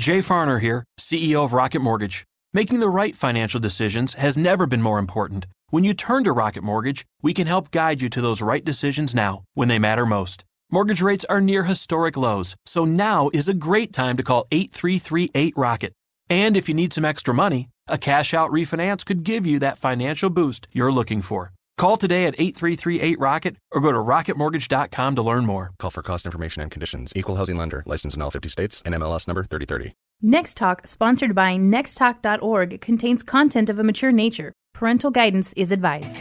Jay 0.00 0.20
Farner 0.20 0.58
here, 0.58 0.86
CEO 0.98 1.44
of 1.44 1.52
Rocket 1.52 1.80
Mortgage. 1.80 2.24
Making 2.54 2.80
the 2.80 2.88
right 2.88 3.14
financial 3.14 3.60
decisions 3.60 4.14
has 4.14 4.34
never 4.34 4.64
been 4.66 4.80
more 4.80 4.98
important. 4.98 5.46
When 5.68 5.84
you 5.84 5.92
turn 5.92 6.24
to 6.24 6.32
Rocket 6.32 6.62
Mortgage, 6.62 7.04
we 7.20 7.34
can 7.34 7.46
help 7.46 7.70
guide 7.70 8.00
you 8.00 8.08
to 8.08 8.22
those 8.22 8.40
right 8.40 8.64
decisions 8.64 9.14
now 9.14 9.44
when 9.52 9.68
they 9.68 9.78
matter 9.78 10.06
most. 10.06 10.42
Mortgage 10.72 11.02
rates 11.02 11.26
are 11.28 11.42
near 11.42 11.64
historic 11.64 12.16
lows, 12.16 12.56
so 12.64 12.86
now 12.86 13.28
is 13.34 13.46
a 13.46 13.52
great 13.52 13.92
time 13.92 14.16
to 14.16 14.22
call 14.22 14.46
8338 14.50 15.52
Rocket. 15.54 15.92
And 16.30 16.56
if 16.56 16.66
you 16.66 16.74
need 16.74 16.94
some 16.94 17.04
extra 17.04 17.34
money, 17.34 17.68
a 17.86 17.98
cash 17.98 18.32
out 18.32 18.50
refinance 18.50 19.04
could 19.04 19.22
give 19.22 19.44
you 19.44 19.58
that 19.58 19.76
financial 19.76 20.30
boost 20.30 20.66
you're 20.72 20.90
looking 20.90 21.20
for. 21.20 21.52
Call 21.80 21.96
today 21.96 22.26
at 22.26 22.34
8338 22.38 23.18
Rocket 23.18 23.56
or 23.72 23.80
go 23.80 23.90
to 23.90 23.96
rocketmortgage.com 23.96 25.16
to 25.16 25.22
learn 25.22 25.46
more. 25.46 25.70
Call 25.78 25.90
for 25.90 26.02
cost 26.02 26.26
information 26.26 26.60
and 26.60 26.70
conditions. 26.70 27.10
Equal 27.16 27.36
housing 27.36 27.56
lender. 27.56 27.82
License 27.86 28.14
in 28.14 28.20
all 28.20 28.30
50 28.30 28.50
states. 28.50 28.82
NMLS 28.82 29.26
number 29.26 29.44
3030. 29.44 29.94
Next 30.20 30.58
Talk, 30.58 30.86
sponsored 30.86 31.34
by 31.34 31.56
nexttalk.org, 31.56 32.82
contains 32.82 33.22
content 33.22 33.70
of 33.70 33.78
a 33.78 33.82
mature 33.82 34.12
nature. 34.12 34.52
Parental 34.74 35.10
guidance 35.10 35.54
is 35.56 35.72
advised. 35.72 36.20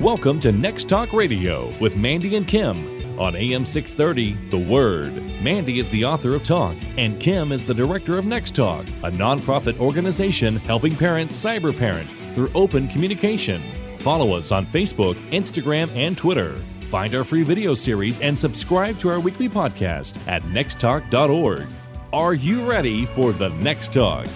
Welcome 0.00 0.40
to 0.40 0.50
Next 0.50 0.88
Talk 0.88 1.12
Radio 1.12 1.72
with 1.78 1.96
Mandy 1.96 2.34
and 2.34 2.48
Kim. 2.48 3.00
On 3.16 3.36
AM 3.36 3.64
630, 3.64 4.50
The 4.50 4.58
Word. 4.58 5.14
Mandy 5.40 5.78
is 5.78 5.88
the 5.88 6.04
author 6.04 6.34
of 6.34 6.42
Talk, 6.42 6.76
and 6.98 7.20
Kim 7.20 7.52
is 7.52 7.64
the 7.64 7.72
director 7.74 8.18
of 8.18 8.24
Next 8.24 8.56
Talk, 8.56 8.88
a 9.04 9.10
nonprofit 9.10 9.78
organization 9.78 10.56
helping 10.56 10.96
parents 10.96 11.42
cyber 11.42 11.74
parent 11.74 12.10
through 12.34 12.50
open 12.56 12.88
communication. 12.88 13.62
Follow 13.98 14.32
us 14.32 14.50
on 14.50 14.66
Facebook, 14.66 15.14
Instagram, 15.30 15.88
and 15.96 16.18
Twitter. 16.18 16.56
Find 16.88 17.14
our 17.14 17.22
free 17.22 17.44
video 17.44 17.76
series 17.76 18.20
and 18.20 18.36
subscribe 18.36 18.98
to 18.98 19.10
our 19.10 19.20
weekly 19.20 19.48
podcast 19.48 20.18
at 20.26 20.42
nexttalk.org. 20.42 21.68
Are 22.12 22.34
you 22.34 22.68
ready 22.68 23.06
for 23.06 23.32
the 23.32 23.50
next 23.50 23.92
talk? 23.92 24.26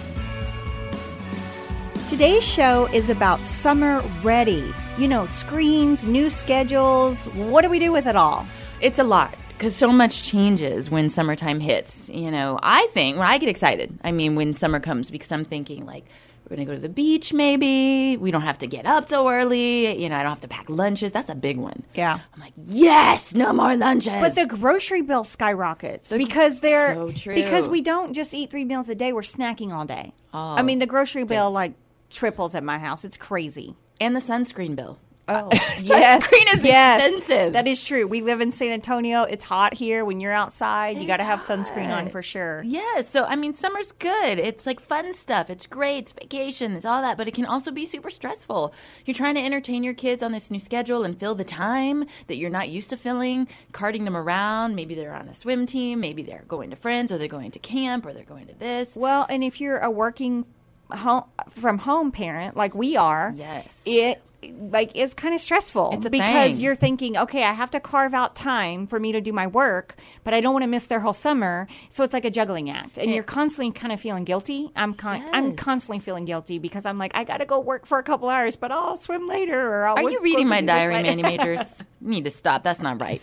Today's 2.19 2.45
show 2.45 2.85
is 2.87 3.09
about 3.09 3.45
summer 3.45 4.01
ready. 4.23 4.73
You 4.97 5.07
know, 5.07 5.25
screens, 5.25 6.05
new 6.05 6.29
schedules. 6.29 7.27
What 7.27 7.61
do 7.61 7.69
we 7.69 7.79
do 7.79 7.93
with 7.93 8.07
it 8.07 8.17
all? 8.17 8.45
It's 8.81 8.99
a 8.99 9.05
lot 9.05 9.37
because 9.53 9.73
so 9.73 9.87
much 9.87 10.23
changes 10.23 10.89
when 10.89 11.09
summertime 11.09 11.61
hits. 11.61 12.09
You 12.09 12.29
know, 12.29 12.59
I 12.61 12.87
think 12.87 13.17
when 13.17 13.25
I 13.25 13.37
get 13.37 13.47
excited, 13.47 13.97
I 14.03 14.11
mean, 14.11 14.35
when 14.35 14.51
summer 14.53 14.81
comes, 14.81 15.09
because 15.09 15.31
I'm 15.31 15.45
thinking 15.45 15.85
like, 15.85 16.03
we're 16.43 16.57
going 16.57 16.67
to 16.67 16.73
go 16.73 16.75
to 16.75 16.81
the 16.81 16.89
beach 16.89 17.31
maybe. 17.31 18.17
We 18.17 18.31
don't 18.31 18.41
have 18.41 18.57
to 18.57 18.67
get 18.67 18.85
up 18.85 19.07
so 19.07 19.29
early. 19.29 19.97
You 19.97 20.09
know, 20.09 20.17
I 20.17 20.21
don't 20.21 20.31
have 20.31 20.41
to 20.41 20.49
pack 20.49 20.69
lunches. 20.69 21.13
That's 21.13 21.29
a 21.29 21.35
big 21.35 21.55
one. 21.55 21.83
Yeah. 21.95 22.19
I'm 22.33 22.41
like, 22.41 22.53
yes, 22.57 23.33
no 23.33 23.53
more 23.53 23.77
lunches. 23.77 24.19
But 24.19 24.35
the 24.35 24.45
grocery 24.45 25.03
bill 25.03 25.23
skyrockets 25.23 26.09
because 26.11 26.59
they're 26.59 26.95
so 26.95 27.13
true. 27.13 27.35
because 27.35 27.69
we 27.69 27.79
don't 27.79 28.11
just 28.11 28.33
eat 28.33 28.51
three 28.51 28.65
meals 28.65 28.89
a 28.89 28.95
day. 28.95 29.13
We're 29.13 29.21
snacking 29.21 29.71
all 29.71 29.85
day. 29.85 30.11
Oh. 30.33 30.55
I 30.55 30.63
mean, 30.63 30.79
the 30.79 30.85
grocery 30.85 31.23
bill 31.23 31.49
like 31.51 31.75
triples 32.09 32.55
at 32.55 32.63
my 32.63 32.79
house. 32.79 33.05
It's 33.05 33.17
crazy. 33.17 33.75
and 34.01 34.15
the 34.15 34.19
sunscreen 34.21 34.75
bill. 34.75 34.99
Oh, 35.31 35.47
Sunscreen 35.53 36.53
is 36.55 36.63
expensive. 36.63 37.53
That 37.53 37.67
is 37.67 37.83
true. 37.83 38.07
We 38.07 38.21
live 38.23 38.41
in 38.41 38.49
San 38.49 38.71
Antonio. 38.71 39.21
It's 39.23 39.43
hot 39.43 39.75
here. 39.75 40.03
When 40.03 40.19
you're 40.19 40.31
outside, 40.33 40.97
you 40.97 41.05
got 41.05 41.17
to 41.17 41.23
have 41.23 41.41
sunscreen 41.41 41.95
on 41.95 42.09
for 42.09 42.23
sure. 42.23 42.63
Yeah, 42.65 43.01
so 43.01 43.25
I 43.25 43.35
mean, 43.35 43.53
summer's 43.53 43.91
good. 43.91 44.39
It's 44.39 44.65
like 44.65 44.79
fun 44.79 45.13
stuff. 45.13 45.51
It's 45.51 45.67
great. 45.67 45.97
It's 45.99 46.11
vacation. 46.13 46.73
It's 46.75 46.83
all 46.83 47.03
that, 47.03 47.15
but 47.15 47.27
it 47.27 47.35
can 47.35 47.45
also 47.45 47.69
be 47.69 47.85
super 47.85 48.09
stressful. 48.09 48.73
You're 49.05 49.13
trying 49.13 49.35
to 49.35 49.43
entertain 49.45 49.83
your 49.83 49.93
kids 49.93 50.23
on 50.23 50.31
this 50.31 50.49
new 50.49 50.59
schedule 50.59 51.03
and 51.03 51.19
fill 51.19 51.35
the 51.35 51.43
time 51.43 52.05
that 52.25 52.37
you're 52.37 52.49
not 52.49 52.69
used 52.69 52.89
to 52.89 52.97
filling, 52.97 53.47
carting 53.71 54.05
them 54.05 54.17
around. 54.17 54.73
Maybe 54.75 54.95
they're 54.95 55.13
on 55.13 55.27
a 55.29 55.35
swim 55.35 55.67
team. 55.67 55.99
Maybe 55.99 56.23
they're 56.23 56.45
going 56.47 56.71
to 56.71 56.75
friends, 56.75 57.11
or 57.11 57.19
they're 57.19 57.27
going 57.27 57.51
to 57.51 57.59
camp, 57.59 58.03
or 58.07 58.13
they're 58.13 58.23
going 58.23 58.47
to 58.47 58.55
this. 58.55 58.95
Well, 58.95 59.27
and 59.29 59.43
if 59.43 59.61
you're 59.61 59.77
a 59.77 59.91
working 59.91 60.45
home 60.91 61.23
from 61.49 61.77
home 61.77 62.11
parent 62.11 62.55
like 62.57 62.73
we 62.75 62.97
are, 62.97 63.33
Yes. 63.35 63.81
it 63.85 64.21
like 64.61 64.95
is 64.95 65.13
kind 65.13 65.35
of 65.35 65.41
stressful 65.41 65.89
It's 65.91 66.05
a 66.05 66.09
because 66.09 66.53
thing. 66.53 66.61
you're 66.61 66.73
thinking, 66.75 67.17
okay, 67.17 67.43
I 67.43 67.51
have 67.51 67.71
to 67.71 67.81
carve 67.81 68.13
out 68.13 68.37
time 68.37 68.87
for 68.87 68.97
me 68.97 69.11
to 69.11 69.19
do 69.19 69.33
my 69.33 69.47
work, 69.47 69.97
but 70.23 70.33
I 70.33 70.39
don't 70.39 70.53
want 70.53 70.63
to 70.63 70.67
miss 70.67 70.87
their 70.87 71.01
whole 71.01 71.11
summer. 71.11 71.67
So 71.89 72.05
it's 72.05 72.13
like 72.13 72.23
a 72.23 72.29
juggling 72.31 72.69
act, 72.69 72.97
and 72.97 73.11
you're 73.11 73.21
constantly 73.25 73.73
kind 73.77 73.91
of 73.91 73.99
feeling 73.99 74.23
guilty. 74.23 74.71
I'm 74.77 74.93
con- 74.93 75.25
I'm 75.33 75.57
constantly 75.57 75.99
feeling 75.99 76.23
guilty 76.23 76.57
because 76.57 76.85
I'm 76.85 76.97
like, 76.97 77.11
I 77.15 77.25
got 77.25 77.37
to 77.39 77.45
go 77.45 77.59
work 77.59 77.85
for 77.85 77.99
a 77.99 78.03
couple 78.03 78.29
hours, 78.29 78.55
but 78.55 78.71
I'll 78.71 78.95
swim 78.95 79.27
later. 79.27 79.59
Or 79.59 79.87
I'll 79.89 79.97
Are 79.99 80.03
work- 80.05 80.13
you 80.13 80.21
reading 80.21 80.47
my 80.47 80.61
diary. 80.61 80.93
Mandy 80.93 81.21
Majors? 81.21 81.83
you 82.01 82.07
need 82.07 82.23
to 82.23 82.31
stop. 82.31 82.63
That's 82.63 82.79
not 82.79 83.01
right. 83.01 83.21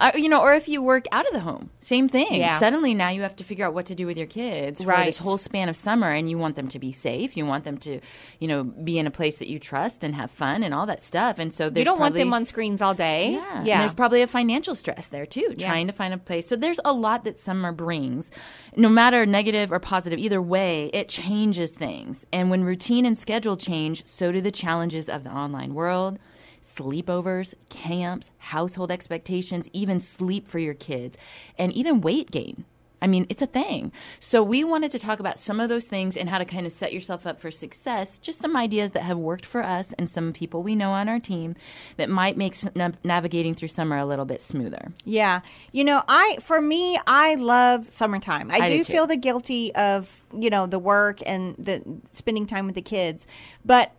Uh, 0.00 0.10
you 0.16 0.28
know, 0.28 0.40
or 0.42 0.52
if 0.54 0.68
you 0.68 0.82
work 0.82 1.04
out 1.12 1.28
of 1.28 1.32
the 1.32 1.40
home, 1.40 1.70
same 1.86 2.08
thing. 2.08 2.40
Yeah. 2.40 2.58
Suddenly 2.58 2.94
now 2.94 3.10
you 3.10 3.22
have 3.22 3.36
to 3.36 3.44
figure 3.44 3.64
out 3.64 3.72
what 3.72 3.86
to 3.86 3.94
do 3.94 4.06
with 4.06 4.18
your 4.18 4.26
kids 4.26 4.82
for 4.82 4.88
Right. 4.88 5.06
this 5.06 5.18
whole 5.18 5.38
span 5.38 5.68
of 5.68 5.76
summer, 5.76 6.10
and 6.10 6.28
you 6.28 6.36
want 6.36 6.56
them 6.56 6.66
to 6.68 6.78
be 6.80 6.90
safe. 6.90 7.36
You 7.36 7.46
want 7.46 7.64
them 7.64 7.78
to, 7.78 8.00
you 8.40 8.48
know, 8.48 8.64
be 8.64 8.98
in 8.98 9.06
a 9.06 9.10
place 9.10 9.38
that 9.38 9.48
you 9.48 9.58
trust 9.60 10.02
and 10.02 10.14
have 10.16 10.30
fun 10.30 10.62
and 10.64 10.74
all 10.74 10.86
that 10.86 11.00
stuff. 11.00 11.38
And 11.38 11.52
so 11.54 11.70
there's 11.70 11.78
you 11.82 11.84
don't 11.84 12.00
want 12.00 12.14
them 12.14 12.34
on 12.34 12.44
screens 12.44 12.82
all 12.82 12.92
day. 12.94 13.32
Yeah, 13.32 13.58
and 13.58 13.66
yeah. 13.66 13.78
there's 13.80 13.94
probably 13.94 14.20
a 14.22 14.26
financial 14.26 14.74
stress 14.74 15.08
there 15.08 15.26
too, 15.26 15.54
Yeah. 15.56 15.66
trying 15.68 15.86
to 15.86 15.92
find 15.92 16.12
a 16.12 16.18
place. 16.18 16.48
So 16.48 16.56
there's 16.56 16.80
a 16.84 16.92
lot 16.92 17.24
that 17.24 17.38
summer 17.38 17.70
brings. 17.72 18.30
No 18.76 18.88
matter 18.88 19.24
negative 19.24 19.70
or 19.70 19.78
positive, 19.78 20.18
either 20.18 20.42
way, 20.42 20.90
it 20.92 21.08
changes 21.08 21.72
things. 21.72 22.26
And 22.32 22.50
when 22.50 22.64
routine 22.64 23.06
and 23.06 23.16
schedule 23.16 23.56
change, 23.56 24.04
so 24.06 24.32
do 24.32 24.40
the 24.40 24.50
challenges 24.50 25.08
of 25.08 25.22
the 25.22 25.30
online 25.30 25.72
world. 25.74 26.18
Sleepovers, 26.66 27.54
camps, 27.68 28.30
household 28.38 28.90
expectations, 28.90 29.68
even 29.72 30.00
sleep 30.00 30.48
for 30.48 30.58
your 30.58 30.74
kids, 30.74 31.16
and 31.58 31.72
even 31.72 32.00
weight 32.00 32.30
gain. 32.30 32.64
I 33.00 33.06
mean, 33.06 33.26
it's 33.28 33.42
a 33.42 33.46
thing. 33.46 33.92
So, 34.18 34.42
we 34.42 34.64
wanted 34.64 34.90
to 34.92 34.98
talk 34.98 35.20
about 35.20 35.38
some 35.38 35.60
of 35.60 35.68
those 35.68 35.86
things 35.86 36.16
and 36.16 36.28
how 36.28 36.38
to 36.38 36.44
kind 36.44 36.66
of 36.66 36.72
set 36.72 36.92
yourself 36.92 37.26
up 37.26 37.38
for 37.38 37.50
success. 37.50 38.18
Just 38.18 38.40
some 38.40 38.56
ideas 38.56 38.92
that 38.92 39.02
have 39.02 39.18
worked 39.18 39.44
for 39.44 39.62
us 39.62 39.92
and 39.98 40.08
some 40.08 40.32
people 40.32 40.62
we 40.62 40.74
know 40.74 40.90
on 40.90 41.08
our 41.08 41.20
team 41.20 41.54
that 41.98 42.08
might 42.08 42.36
make 42.36 42.56
navigating 43.04 43.54
through 43.54 43.68
summer 43.68 43.98
a 43.98 44.06
little 44.06 44.24
bit 44.24 44.40
smoother. 44.40 44.92
Yeah. 45.04 45.40
You 45.72 45.84
know, 45.84 46.02
I 46.08 46.38
for 46.40 46.60
me, 46.60 46.98
I 47.06 47.34
love 47.34 47.90
summertime. 47.90 48.50
I, 48.50 48.56
I 48.56 48.68
do 48.70 48.78
do 48.78 48.84
feel 48.84 49.06
the 49.06 49.16
guilty 49.16 49.74
of, 49.74 50.24
you 50.36 50.50
know, 50.50 50.66
the 50.66 50.78
work 50.78 51.20
and 51.26 51.54
the 51.58 51.82
spending 52.12 52.46
time 52.46 52.66
with 52.66 52.74
the 52.74 52.82
kids. 52.82 53.26
But 53.64 53.92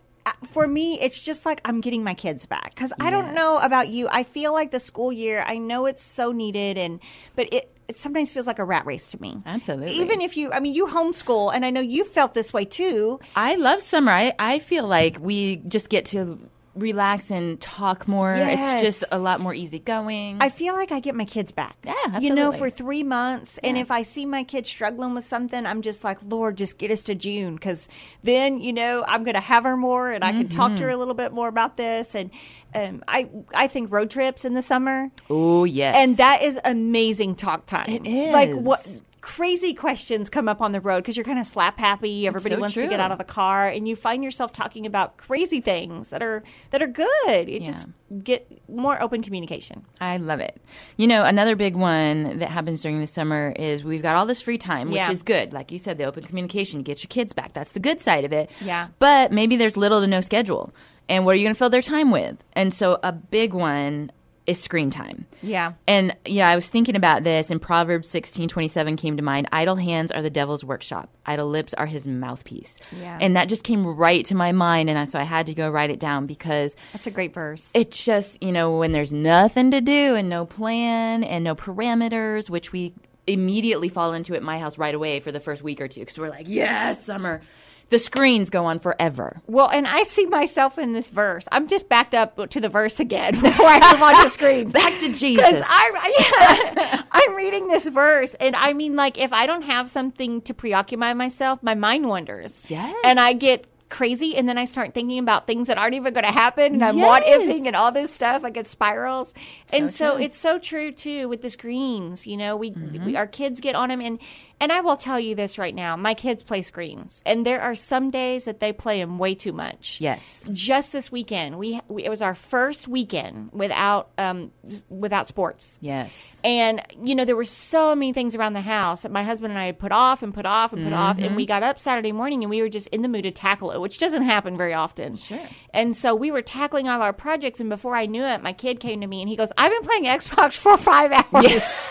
for 0.50 0.66
me, 0.66 1.00
it's 1.00 1.22
just 1.22 1.46
like 1.46 1.60
I'm 1.64 1.80
getting 1.80 2.04
my 2.04 2.14
kids 2.14 2.46
back 2.46 2.74
cuz 2.74 2.92
I 3.00 3.10
don't 3.10 3.34
know 3.34 3.58
about 3.58 3.88
you. 3.88 4.08
I 4.10 4.22
feel 4.22 4.52
like 4.52 4.70
the 4.70 4.80
school 4.80 5.12
year, 5.12 5.44
I 5.46 5.58
know 5.58 5.86
it's 5.86 6.02
so 6.02 6.32
needed 6.32 6.78
and 6.78 7.00
but 7.36 7.52
it 7.52 7.74
it 7.88 7.96
sometimes 7.96 8.30
feels 8.30 8.46
like 8.46 8.58
a 8.58 8.64
rat 8.64 8.84
race 8.84 9.10
to 9.12 9.20
me. 9.20 9.40
Absolutely. 9.46 9.92
Even 9.92 10.20
if 10.20 10.36
you 10.36 10.52
I 10.52 10.60
mean, 10.60 10.74
you 10.74 10.86
homeschool 10.86 11.54
and 11.54 11.64
I 11.64 11.70
know 11.70 11.80
you 11.80 12.04
felt 12.04 12.34
this 12.34 12.52
way 12.52 12.64
too. 12.64 13.18
I 13.34 13.54
love 13.54 13.80
summer. 13.80 14.12
I, 14.12 14.34
I 14.38 14.58
feel 14.58 14.86
like 14.86 15.18
we 15.20 15.56
just 15.56 15.88
get 15.88 16.04
to 16.06 16.38
relax 16.78 17.30
and 17.30 17.60
talk 17.60 18.06
more. 18.08 18.34
Yes. 18.34 18.74
It's 18.74 18.82
just 18.82 19.04
a 19.12 19.18
lot 19.18 19.40
more 19.40 19.52
easygoing. 19.54 20.38
I 20.40 20.48
feel 20.48 20.74
like 20.74 20.92
I 20.92 21.00
get 21.00 21.14
my 21.14 21.24
kids 21.24 21.52
back. 21.52 21.76
Yeah, 21.84 21.92
absolutely. 22.04 22.26
You 22.28 22.34
know, 22.34 22.52
for 22.52 22.70
three 22.70 23.02
months. 23.02 23.58
And 23.58 23.76
if 23.76 23.90
I 23.90 24.02
see 24.02 24.24
my 24.26 24.44
kids 24.44 24.68
struggling 24.68 25.14
with 25.14 25.24
something, 25.24 25.66
I'm 25.66 25.82
just 25.82 26.04
like, 26.04 26.18
Lord, 26.26 26.56
just 26.56 26.78
get 26.78 26.90
us 26.90 27.02
to 27.04 27.14
June. 27.14 27.54
Because 27.54 27.88
then, 28.22 28.60
you 28.60 28.72
know, 28.72 29.04
I'm 29.06 29.24
going 29.24 29.34
to 29.34 29.40
have 29.40 29.64
her 29.64 29.76
more 29.76 30.10
and 30.10 30.24
I 30.24 30.32
can 30.32 30.48
talk 30.48 30.76
to 30.76 30.82
her 30.82 30.88
a 30.88 30.92
Mm-hmm. 30.92 30.98
little 30.98 31.14
bit 31.14 31.32
more 31.32 31.48
about 31.48 31.76
this. 31.76 32.14
And 32.14 32.30
um, 32.74 33.02
I, 33.08 33.28
I 33.54 33.66
think 33.66 33.92
road 33.92 34.10
trips 34.10 34.44
in 34.44 34.54
the 34.54 34.62
summer. 34.62 35.10
oh, 35.30 35.64
yes. 35.64 35.94
And 35.96 36.16
that 36.16 36.42
is 36.42 36.58
amazing 36.64 37.36
talk 37.36 37.66
time. 37.66 37.86
It 37.88 38.32
Like 38.32 38.52
what 38.54 38.86
crazy 39.28 39.74
questions 39.74 40.30
come 40.30 40.48
up 40.48 40.62
on 40.62 40.72
the 40.72 40.80
road 40.80 41.00
because 41.00 41.14
you're 41.14 41.22
kind 41.24 41.38
of 41.38 41.46
slap 41.46 41.78
happy. 41.78 42.26
Everybody 42.26 42.54
so 42.54 42.60
wants 42.62 42.74
to 42.76 42.88
get 42.88 42.98
out 42.98 43.12
of 43.12 43.18
the 43.18 43.24
car, 43.24 43.66
and 43.66 43.86
you 43.86 43.94
find 43.94 44.24
yourself 44.24 44.54
talking 44.54 44.86
about 44.86 45.18
crazy 45.18 45.60
things 45.60 46.08
that 46.08 46.22
are 46.22 46.42
that 46.70 46.80
are 46.80 46.86
good. 46.86 47.06
It 47.28 47.60
Yeah. 47.60 47.66
just 47.66 47.88
get 48.24 48.50
more 48.70 49.00
open 49.02 49.22
communication. 49.22 49.84
I 50.00 50.16
love 50.16 50.40
it. 50.40 50.58
You 50.96 51.06
know, 51.06 51.24
another 51.24 51.56
big 51.56 51.76
one 51.76 52.38
that 52.38 52.48
happens 52.48 52.80
during 52.80 53.02
the 53.02 53.06
summer 53.06 53.52
is 53.56 53.84
we've 53.84 54.00
got 54.00 54.16
all 54.16 54.24
this 54.24 54.40
free 54.40 54.56
time, 54.56 54.88
which 54.88 54.96
Yeah. 54.96 55.10
is 55.10 55.22
good. 55.22 55.52
Like 55.52 55.70
you 55.70 55.78
said, 55.78 55.98
the 55.98 56.04
open 56.04 56.24
communication, 56.24 56.82
get 56.82 57.02
your 57.02 57.08
kids 57.08 57.34
back. 57.34 57.52
That's 57.52 57.72
the 57.72 57.80
good 57.80 58.00
side 58.00 58.24
of 58.24 58.32
it. 58.32 58.50
Yeah. 58.62 58.88
But 58.98 59.30
maybe 59.30 59.56
there's 59.56 59.76
little 59.76 60.00
to 60.00 60.06
no 60.06 60.22
schedule. 60.22 60.72
And 61.10 61.26
what 61.26 61.32
are 61.34 61.36
you 61.36 61.44
going 61.44 61.54
to 61.54 61.58
fill 61.58 61.70
their 61.70 61.82
time 61.82 62.10
with? 62.10 62.36
And 62.54 62.72
so 62.72 62.98
a 63.02 63.12
big 63.12 63.52
one 63.54 64.10
is 64.48 64.60
screen 64.60 64.90
time. 64.90 65.26
Yeah. 65.42 65.74
And 65.86 66.16
yeah, 66.24 66.48
I 66.48 66.54
was 66.56 66.68
thinking 66.68 66.96
about 66.96 67.22
this, 67.22 67.50
and 67.50 67.62
Proverbs 67.62 68.08
sixteen 68.08 68.48
twenty 68.48 68.66
seven 68.68 68.96
came 68.96 69.16
to 69.16 69.22
mind. 69.22 69.46
Idle 69.52 69.76
hands 69.76 70.10
are 70.10 70.22
the 70.22 70.30
devil's 70.30 70.64
workshop. 70.64 71.10
Idle 71.26 71.48
lips 71.48 71.74
are 71.74 71.86
his 71.86 72.06
mouthpiece. 72.06 72.78
Yeah. 72.98 73.18
And 73.20 73.36
that 73.36 73.48
just 73.48 73.62
came 73.62 73.86
right 73.86 74.24
to 74.24 74.34
my 74.34 74.52
mind, 74.52 74.90
and 74.90 74.98
I, 74.98 75.04
so 75.04 75.18
I 75.18 75.24
had 75.24 75.46
to 75.46 75.54
go 75.54 75.70
write 75.70 75.90
it 75.90 76.00
down 76.00 76.26
because 76.26 76.74
That's 76.92 77.06
a 77.06 77.10
great 77.10 77.34
verse. 77.34 77.70
it's 77.74 78.04
just 78.04 78.42
you 78.42 78.50
know 78.50 78.76
when 78.78 78.92
there's 78.92 79.12
nothing 79.12 79.70
to 79.70 79.80
do 79.80 80.14
and 80.16 80.28
no 80.28 80.46
plan 80.46 81.22
and 81.22 81.44
no 81.44 81.54
parameters, 81.54 82.50
which 82.50 82.72
we 82.72 82.94
immediately 83.26 83.90
fall 83.90 84.14
into 84.14 84.34
at 84.34 84.42
my 84.42 84.58
house 84.58 84.78
right 84.78 84.94
away 84.94 85.20
for 85.20 85.30
the 85.30 85.40
first 85.40 85.62
week 85.62 85.80
or 85.82 85.88
two 85.88 86.00
because 86.00 86.18
we're 86.18 86.30
like, 86.30 86.46
yes, 86.48 87.04
summer. 87.04 87.42
The 87.90 87.98
screens 87.98 88.50
go 88.50 88.66
on 88.66 88.78
forever. 88.80 89.40
Well, 89.46 89.70
and 89.70 89.86
I 89.86 90.02
see 90.02 90.26
myself 90.26 90.78
in 90.78 90.92
this 90.92 91.08
verse. 91.08 91.46
I'm 91.50 91.68
just 91.68 91.88
backed 91.88 92.14
up 92.14 92.50
to 92.50 92.60
the 92.60 92.68
verse 92.68 93.00
again 93.00 93.32
before 93.40 93.66
I 93.66 93.92
move 93.92 94.02
on 94.02 94.22
to 94.22 94.28
screens. 94.28 94.72
Back 94.74 94.92
to 95.00 95.06
Because 95.06 95.20
Jesus. 95.20 95.62
I, 95.66 96.92
yeah, 96.92 97.02
I'm 97.12 97.34
reading 97.34 97.68
this 97.68 97.86
verse, 97.88 98.34
and 98.34 98.54
I 98.56 98.72
mean, 98.74 98.94
like, 98.94 99.16
if 99.18 99.32
I 99.32 99.46
don't 99.46 99.62
have 99.62 99.88
something 99.88 100.42
to 100.42 100.52
preoccupy 100.54 101.14
myself, 101.14 101.62
my 101.62 101.74
mind 101.74 102.08
wanders. 102.08 102.62
Yes. 102.68 102.94
And 103.04 103.18
I 103.18 103.32
get 103.32 103.66
crazy, 103.88 104.36
and 104.36 104.46
then 104.46 104.58
I 104.58 104.66
start 104.66 104.92
thinking 104.92 105.18
about 105.18 105.46
things 105.46 105.68
that 105.68 105.78
aren't 105.78 105.94
even 105.94 106.12
going 106.12 106.26
to 106.26 106.30
happen, 106.30 106.74
and 106.74 106.84
I'm 106.84 107.00
what 107.00 107.24
ifing 107.24 107.66
and 107.66 107.74
all 107.74 107.90
this 107.90 108.12
stuff. 108.12 108.42
Like 108.42 108.58
it 108.58 108.68
spirals, 108.68 109.32
and 109.72 109.90
so 109.90 110.16
true. 110.16 110.24
it's 110.24 110.36
so 110.36 110.58
true 110.58 110.92
too 110.92 111.26
with 111.30 111.40
the 111.40 111.48
screens. 111.48 112.26
You 112.26 112.36
know, 112.36 112.54
we, 112.54 112.72
Mm-hmm. 112.72 113.06
we 113.06 113.16
our 113.16 113.26
kids 113.26 113.62
get 113.62 113.74
on 113.74 113.88
them, 113.88 114.02
and 114.02 114.18
and 114.60 114.72
I 114.72 114.80
will 114.80 114.96
tell 114.96 115.20
you 115.20 115.34
this 115.34 115.58
right 115.58 115.74
now: 115.74 115.96
my 115.96 116.14
kids 116.14 116.42
play 116.42 116.62
screens, 116.62 117.22
and 117.26 117.44
there 117.46 117.60
are 117.60 117.74
some 117.74 118.10
days 118.10 118.44
that 118.46 118.60
they 118.60 118.72
play 118.72 119.00
them 119.00 119.18
way 119.18 119.34
too 119.34 119.52
much 119.52 120.00
Yes. 120.00 120.48
just 120.52 120.92
this 120.92 121.10
weekend 121.12 121.58
we, 121.58 121.80
we 121.88 122.04
it 122.04 122.08
was 122.10 122.22
our 122.22 122.34
first 122.34 122.88
weekend 122.88 123.50
without 123.52 124.10
um 124.18 124.50
without 124.88 125.26
sports 125.26 125.78
Yes. 125.80 126.40
and 126.44 126.80
you 127.02 127.14
know 127.14 127.24
there 127.24 127.36
were 127.36 127.44
so 127.44 127.94
many 127.94 128.12
things 128.12 128.34
around 128.34 128.52
the 128.54 128.60
house 128.60 129.02
that 129.02 129.12
my 129.12 129.22
husband 129.22 129.52
and 129.52 129.58
I 129.58 129.66
had 129.66 129.78
put 129.78 129.92
off 129.92 130.22
and 130.22 130.32
put 130.34 130.46
off 130.46 130.72
and 130.72 130.82
put 130.84 130.92
off 130.92 131.18
and 131.18 131.36
we 131.36 131.46
got 131.46 131.62
up 131.62 131.78
Saturday 131.78 132.12
morning 132.12 132.42
and 132.42 132.50
we 132.50 132.60
were 132.62 132.68
just 132.68 132.86
in 132.88 133.02
the 133.02 133.08
mood 133.08 133.24
to 133.24 133.30
tackle 133.30 133.70
it 133.70 133.80
which 133.80 133.98
doesn't 133.98 134.22
happen 134.22 134.56
very 134.56 134.74
often 134.74 135.16
Sure. 135.16 135.40
and 135.72 135.94
so 135.94 136.14
we 136.14 136.30
were 136.30 136.42
tackling 136.42 136.88
all 136.88 137.02
our 137.02 137.12
projects 137.12 137.60
and 137.60 137.68
before 137.68 137.94
I 137.94 138.06
knew 138.06 138.24
it 138.24 138.42
my 138.42 138.52
kid 138.52 138.80
came 138.80 139.00
to 139.00 139.06
me 139.06 139.20
and 139.20 139.28
he 139.28 139.36
goes 139.36 139.52
I've 139.58 139.70
been 139.72 139.82
playing 139.82 140.04
Xbox 140.04 140.56
for 140.56 140.76
five 140.76 141.12
hours 141.32 141.90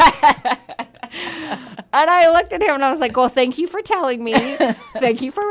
and 1.12 2.10
I 2.10 2.32
looked 2.32 2.54
at 2.54 2.62
him 2.62 2.76
and 2.76 2.86
I 2.86 2.90
was 2.90 3.00
like, 3.00 3.16
"Well, 3.16 3.30
thank 3.30 3.58
you 3.58 3.68
for 3.68 3.82
telling 3.82 4.24
me. 4.24 4.34
thank 4.98 5.22
you 5.22 5.32
for 5.32 5.48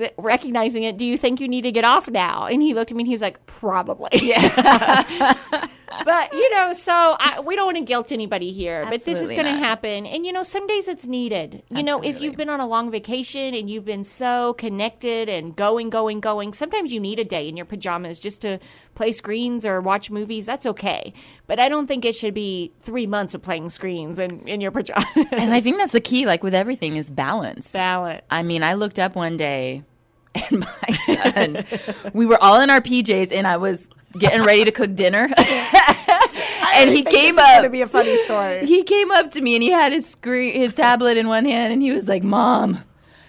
it, 0.00 0.14
recognizing 0.16 0.82
it. 0.84 0.96
Do 0.96 1.04
you 1.04 1.18
think 1.18 1.40
you 1.40 1.48
need 1.48 1.62
to 1.62 1.72
get 1.72 1.84
off 1.84 2.08
now?" 2.08 2.46
And 2.46 2.62
he 2.62 2.74
looked 2.74 2.90
at 2.90 2.96
me 2.96 3.02
and 3.02 3.08
he's 3.08 3.22
like, 3.22 3.44
"Probably." 3.46 4.08
Yeah. 4.22 5.66
but 6.04 6.32
you 6.32 6.50
know, 6.54 6.72
so 6.72 7.16
I, 7.18 7.40
we 7.40 7.56
don't 7.56 7.66
want 7.66 7.78
to 7.78 7.84
guilt 7.84 8.12
anybody 8.12 8.52
here. 8.52 8.86
but 8.88 9.04
this 9.04 9.20
is 9.20 9.30
going 9.30 9.44
to 9.44 9.50
happen, 9.52 10.06
and 10.06 10.26
you 10.26 10.32
know, 10.32 10.42
some 10.42 10.66
days 10.66 10.88
it's 10.88 11.06
needed. 11.06 11.62
You 11.70 11.82
know, 11.82 12.02
if 12.02 12.20
you've 12.20 12.36
been 12.36 12.48
on 12.48 12.60
a 12.60 12.66
long 12.66 12.90
vacation 12.90 13.54
and 13.54 13.68
you've 13.70 13.84
been 13.84 14.04
so 14.04 14.54
connected 14.54 15.28
and 15.28 15.54
going, 15.56 15.90
going, 15.90 16.20
going, 16.20 16.52
sometimes 16.52 16.92
you 16.92 17.00
need 17.00 17.18
a 17.18 17.24
day 17.24 17.48
in 17.48 17.56
your 17.56 17.66
pajamas 17.66 18.18
just 18.18 18.42
to 18.42 18.58
play 18.94 19.12
screens 19.12 19.64
or 19.64 19.80
watch 19.80 20.10
movies. 20.10 20.46
That's 20.46 20.66
okay. 20.66 21.12
But 21.46 21.60
I 21.60 21.68
don't 21.68 21.86
think 21.86 22.04
it 22.04 22.14
should 22.14 22.34
be 22.34 22.72
three 22.80 23.06
months 23.06 23.34
of 23.34 23.42
playing 23.42 23.70
screens 23.70 24.18
in, 24.18 24.46
in 24.48 24.60
your 24.60 24.70
pajamas. 24.70 25.06
And 25.32 25.52
I 25.52 25.60
think 25.60 25.76
that's 25.76 25.92
the 25.92 26.00
key, 26.00 26.26
like 26.26 26.42
with 26.42 26.54
everything, 26.54 26.96
is 26.96 27.10
balance. 27.10 27.72
balance. 27.72 28.22
I 28.30 28.42
mean, 28.42 28.62
I 28.62 28.74
looked 28.74 28.98
up 28.98 29.14
one 29.14 29.36
day 29.36 29.84
and 30.34 30.60
my 31.08 31.32
son, 31.32 31.64
we 32.12 32.26
were 32.26 32.42
all 32.42 32.60
in 32.60 32.70
our 32.70 32.80
PJs 32.80 33.32
and 33.32 33.46
I 33.46 33.56
was 33.56 33.88
getting 34.18 34.42
ready 34.42 34.64
to 34.64 34.72
cook 34.72 34.94
dinner. 34.94 35.28
and 36.74 36.90
he 36.90 37.02
came 37.02 37.34
this 37.34 37.38
is 37.38 37.54
gonna 37.54 37.66
up. 37.66 37.72
be 37.72 37.82
a 37.82 37.88
funny 37.88 38.16
story. 38.18 38.66
He 38.66 38.82
came 38.82 39.10
up 39.10 39.30
to 39.32 39.40
me 39.40 39.54
and 39.54 39.62
he 39.62 39.70
had 39.70 39.92
his 39.92 40.06
screen, 40.06 40.54
his 40.54 40.74
tablet 40.74 41.16
in 41.16 41.28
one 41.28 41.44
hand, 41.44 41.72
and 41.72 41.82
he 41.82 41.92
was 41.92 42.08
like, 42.08 42.22
"Mom, 42.22 42.82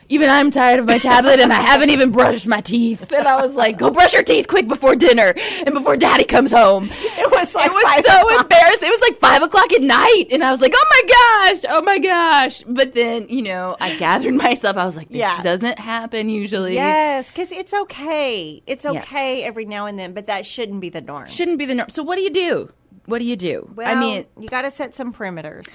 even 0.09 0.29
I'm 0.29 0.51
tired 0.51 0.79
of 0.79 0.85
my 0.85 0.97
tablet, 0.99 1.39
and 1.39 1.51
I 1.51 1.61
haven't 1.61 1.89
even 1.89 2.11
brushed 2.11 2.47
my 2.47 2.61
teeth." 2.61 3.11
And 3.11 3.27
I 3.27 3.45
was 3.45 3.55
like, 3.55 3.77
"Go 3.77 3.89
brush 3.91 4.13
your 4.13 4.23
teeth 4.23 4.47
quick 4.47 4.67
before 4.67 4.95
dinner 4.95 5.33
and 5.65 5.73
before 5.73 5.95
Daddy 5.97 6.23
comes 6.25 6.51
home." 6.51 6.89
It 7.27 7.31
was 7.39 7.53
like 7.53 7.67
it 7.67 7.73
was 7.73 8.05
so 8.05 8.19
o'clock. 8.21 8.41
embarrassing. 8.43 8.87
It 8.87 8.91
was 8.91 9.01
like 9.01 9.17
five 9.17 9.43
o'clock 9.43 9.71
at 9.73 9.81
night, 9.81 10.25
and 10.31 10.43
I 10.43 10.51
was 10.51 10.59
like, 10.61 10.73
"Oh 10.75 10.85
my 10.89 11.53
gosh, 11.53 11.65
oh 11.69 11.81
my 11.83 11.99
gosh!" 11.99 12.63
But 12.67 12.95
then, 12.95 13.27
you 13.29 13.43
know, 13.43 13.75
I 13.79 13.95
gathered 13.97 14.33
myself. 14.45 14.75
I 14.77 14.85
was 14.85 14.97
like, 14.97 15.09
"This 15.09 15.19
Yeah. 15.19 15.43
doesn't 15.43 15.77
happen 15.77 16.29
usually. 16.29 16.73
Yes, 16.75 17.29
because 17.31 17.51
it's 17.51 17.73
okay. 17.73 18.63
It's 18.65 18.85
Yes. 18.85 19.03
okay 19.03 19.43
every 19.43 19.65
now 19.65 19.85
and 19.85 19.99
then, 19.99 20.13
but 20.13 20.25
that 20.25 20.45
shouldn't 20.47 20.81
be 20.81 20.89
the 20.89 21.01
norm. 21.01 21.29
Shouldn't 21.29 21.59
be 21.59 21.65
the 21.65 21.75
norm." 21.75 21.89
So, 21.89 22.01
what 22.01 22.15
do 22.15 22.21
you 22.21 22.31
do? 22.31 22.71
What 23.05 23.19
do 23.19 23.25
you 23.25 23.35
do? 23.35 23.69
well, 23.75 23.95
I 23.95 23.99
mean, 23.99 24.25
you 24.39 24.47
got 24.49 24.63
to 24.63 24.71
set 24.71 24.95
some 24.95 25.13
perimeters. 25.13 25.67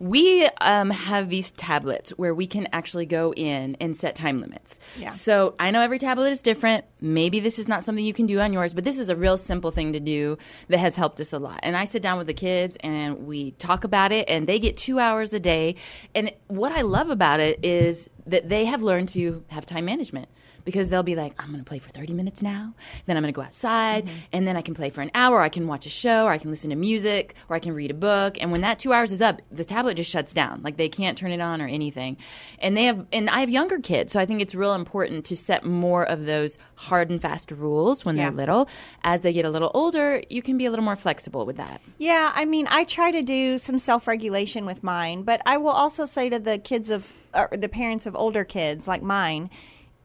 We 0.00 0.46
um, 0.60 0.90
have 0.90 1.28
these 1.28 1.50
tablets 1.52 2.10
where 2.10 2.34
we 2.34 2.46
can 2.46 2.68
actually 2.72 3.06
go 3.06 3.32
in 3.34 3.76
and 3.80 3.96
set 3.96 4.14
time 4.14 4.40
limits. 4.40 4.78
Yeah. 4.98 5.10
So 5.10 5.54
I 5.58 5.70
know 5.70 5.80
every 5.80 5.98
tablet 5.98 6.30
is 6.30 6.42
different. 6.42 6.84
Maybe 7.00 7.40
this 7.40 7.58
is 7.58 7.68
not 7.68 7.84
something 7.84 8.04
you 8.04 8.14
can 8.14 8.26
do 8.26 8.40
on 8.40 8.52
yours, 8.52 8.74
but 8.74 8.84
this 8.84 8.98
is 8.98 9.08
a 9.08 9.16
real 9.16 9.36
simple 9.36 9.70
thing 9.70 9.92
to 9.92 10.00
do 10.00 10.38
that 10.68 10.78
has 10.78 10.96
helped 10.96 11.20
us 11.20 11.32
a 11.32 11.38
lot. 11.38 11.60
And 11.62 11.76
I 11.76 11.84
sit 11.84 12.02
down 12.02 12.18
with 12.18 12.26
the 12.26 12.34
kids 12.34 12.76
and 12.80 13.26
we 13.26 13.52
talk 13.52 13.84
about 13.84 14.12
it, 14.12 14.28
and 14.28 14.46
they 14.46 14.58
get 14.58 14.76
two 14.76 14.98
hours 14.98 15.32
a 15.32 15.40
day. 15.40 15.74
And 16.14 16.32
what 16.46 16.72
I 16.72 16.82
love 16.82 17.10
about 17.10 17.40
it 17.40 17.64
is 17.64 18.08
that 18.26 18.48
they 18.48 18.66
have 18.66 18.82
learned 18.82 19.08
to 19.10 19.44
have 19.48 19.66
time 19.66 19.86
management 19.86 20.28
because 20.68 20.90
they'll 20.90 21.02
be 21.02 21.14
like, 21.14 21.32
I'm 21.42 21.48
going 21.50 21.64
to 21.64 21.66
play 21.66 21.78
for 21.78 21.88
30 21.88 22.12
minutes 22.12 22.42
now, 22.42 22.74
then 23.06 23.16
I'm 23.16 23.22
going 23.22 23.32
to 23.32 23.36
go 23.36 23.40
outside, 23.40 24.04
mm-hmm. 24.04 24.16
and 24.34 24.46
then 24.46 24.54
I 24.54 24.60
can 24.60 24.74
play 24.74 24.90
for 24.90 25.00
an 25.00 25.10
hour. 25.14 25.40
I 25.40 25.48
can 25.48 25.66
watch 25.66 25.86
a 25.86 25.88
show, 25.88 26.26
or 26.26 26.30
I 26.30 26.36
can 26.36 26.50
listen 26.50 26.68
to 26.68 26.76
music, 26.76 27.34
or 27.48 27.56
I 27.56 27.58
can 27.58 27.72
read 27.72 27.90
a 27.90 27.94
book. 27.94 28.36
And 28.38 28.52
when 28.52 28.60
that 28.60 28.78
two 28.78 28.92
hours 28.92 29.10
is 29.10 29.22
up, 29.22 29.40
the 29.50 29.64
tablet 29.64 29.94
just 29.94 30.10
shuts 30.10 30.34
down. 30.34 30.60
Like 30.62 30.76
they 30.76 30.90
can't 30.90 31.16
turn 31.16 31.32
it 31.32 31.40
on 31.40 31.62
or 31.62 31.66
anything. 31.66 32.18
And 32.58 32.76
they 32.76 32.84
have, 32.84 33.06
and 33.14 33.30
I 33.30 33.40
have 33.40 33.48
younger 33.48 33.78
kids, 33.78 34.12
so 34.12 34.20
I 34.20 34.26
think 34.26 34.42
it's 34.42 34.54
real 34.54 34.74
important 34.74 35.24
to 35.24 35.36
set 35.38 35.64
more 35.64 36.04
of 36.04 36.26
those 36.26 36.58
hard 36.74 37.08
and 37.08 37.22
fast 37.22 37.50
rules 37.50 38.04
when 38.04 38.18
Yeah. 38.18 38.24
they're 38.24 38.36
little. 38.36 38.68
As 39.02 39.22
they 39.22 39.32
get 39.32 39.46
a 39.46 39.50
little 39.50 39.70
older, 39.72 40.22
you 40.28 40.42
can 40.42 40.58
be 40.58 40.66
a 40.66 40.70
little 40.70 40.84
more 40.84 40.96
flexible 40.96 41.46
with 41.46 41.56
that. 41.56 41.80
Yeah, 41.96 42.30
I 42.34 42.44
mean, 42.44 42.66
I 42.70 42.84
try 42.84 43.10
to 43.10 43.22
do 43.22 43.56
some 43.56 43.78
self 43.78 44.06
regulation 44.06 44.66
with 44.66 44.82
mine, 44.82 45.22
but 45.22 45.40
I 45.46 45.56
will 45.56 45.70
also 45.70 46.04
say 46.04 46.28
to 46.28 46.38
the 46.38 46.58
kids 46.58 46.90
of, 46.90 47.10
the 47.52 47.68
parents 47.68 48.04
of 48.04 48.14
older 48.16 48.44
kids 48.44 48.86
like 48.88 49.02
mine, 49.02 49.48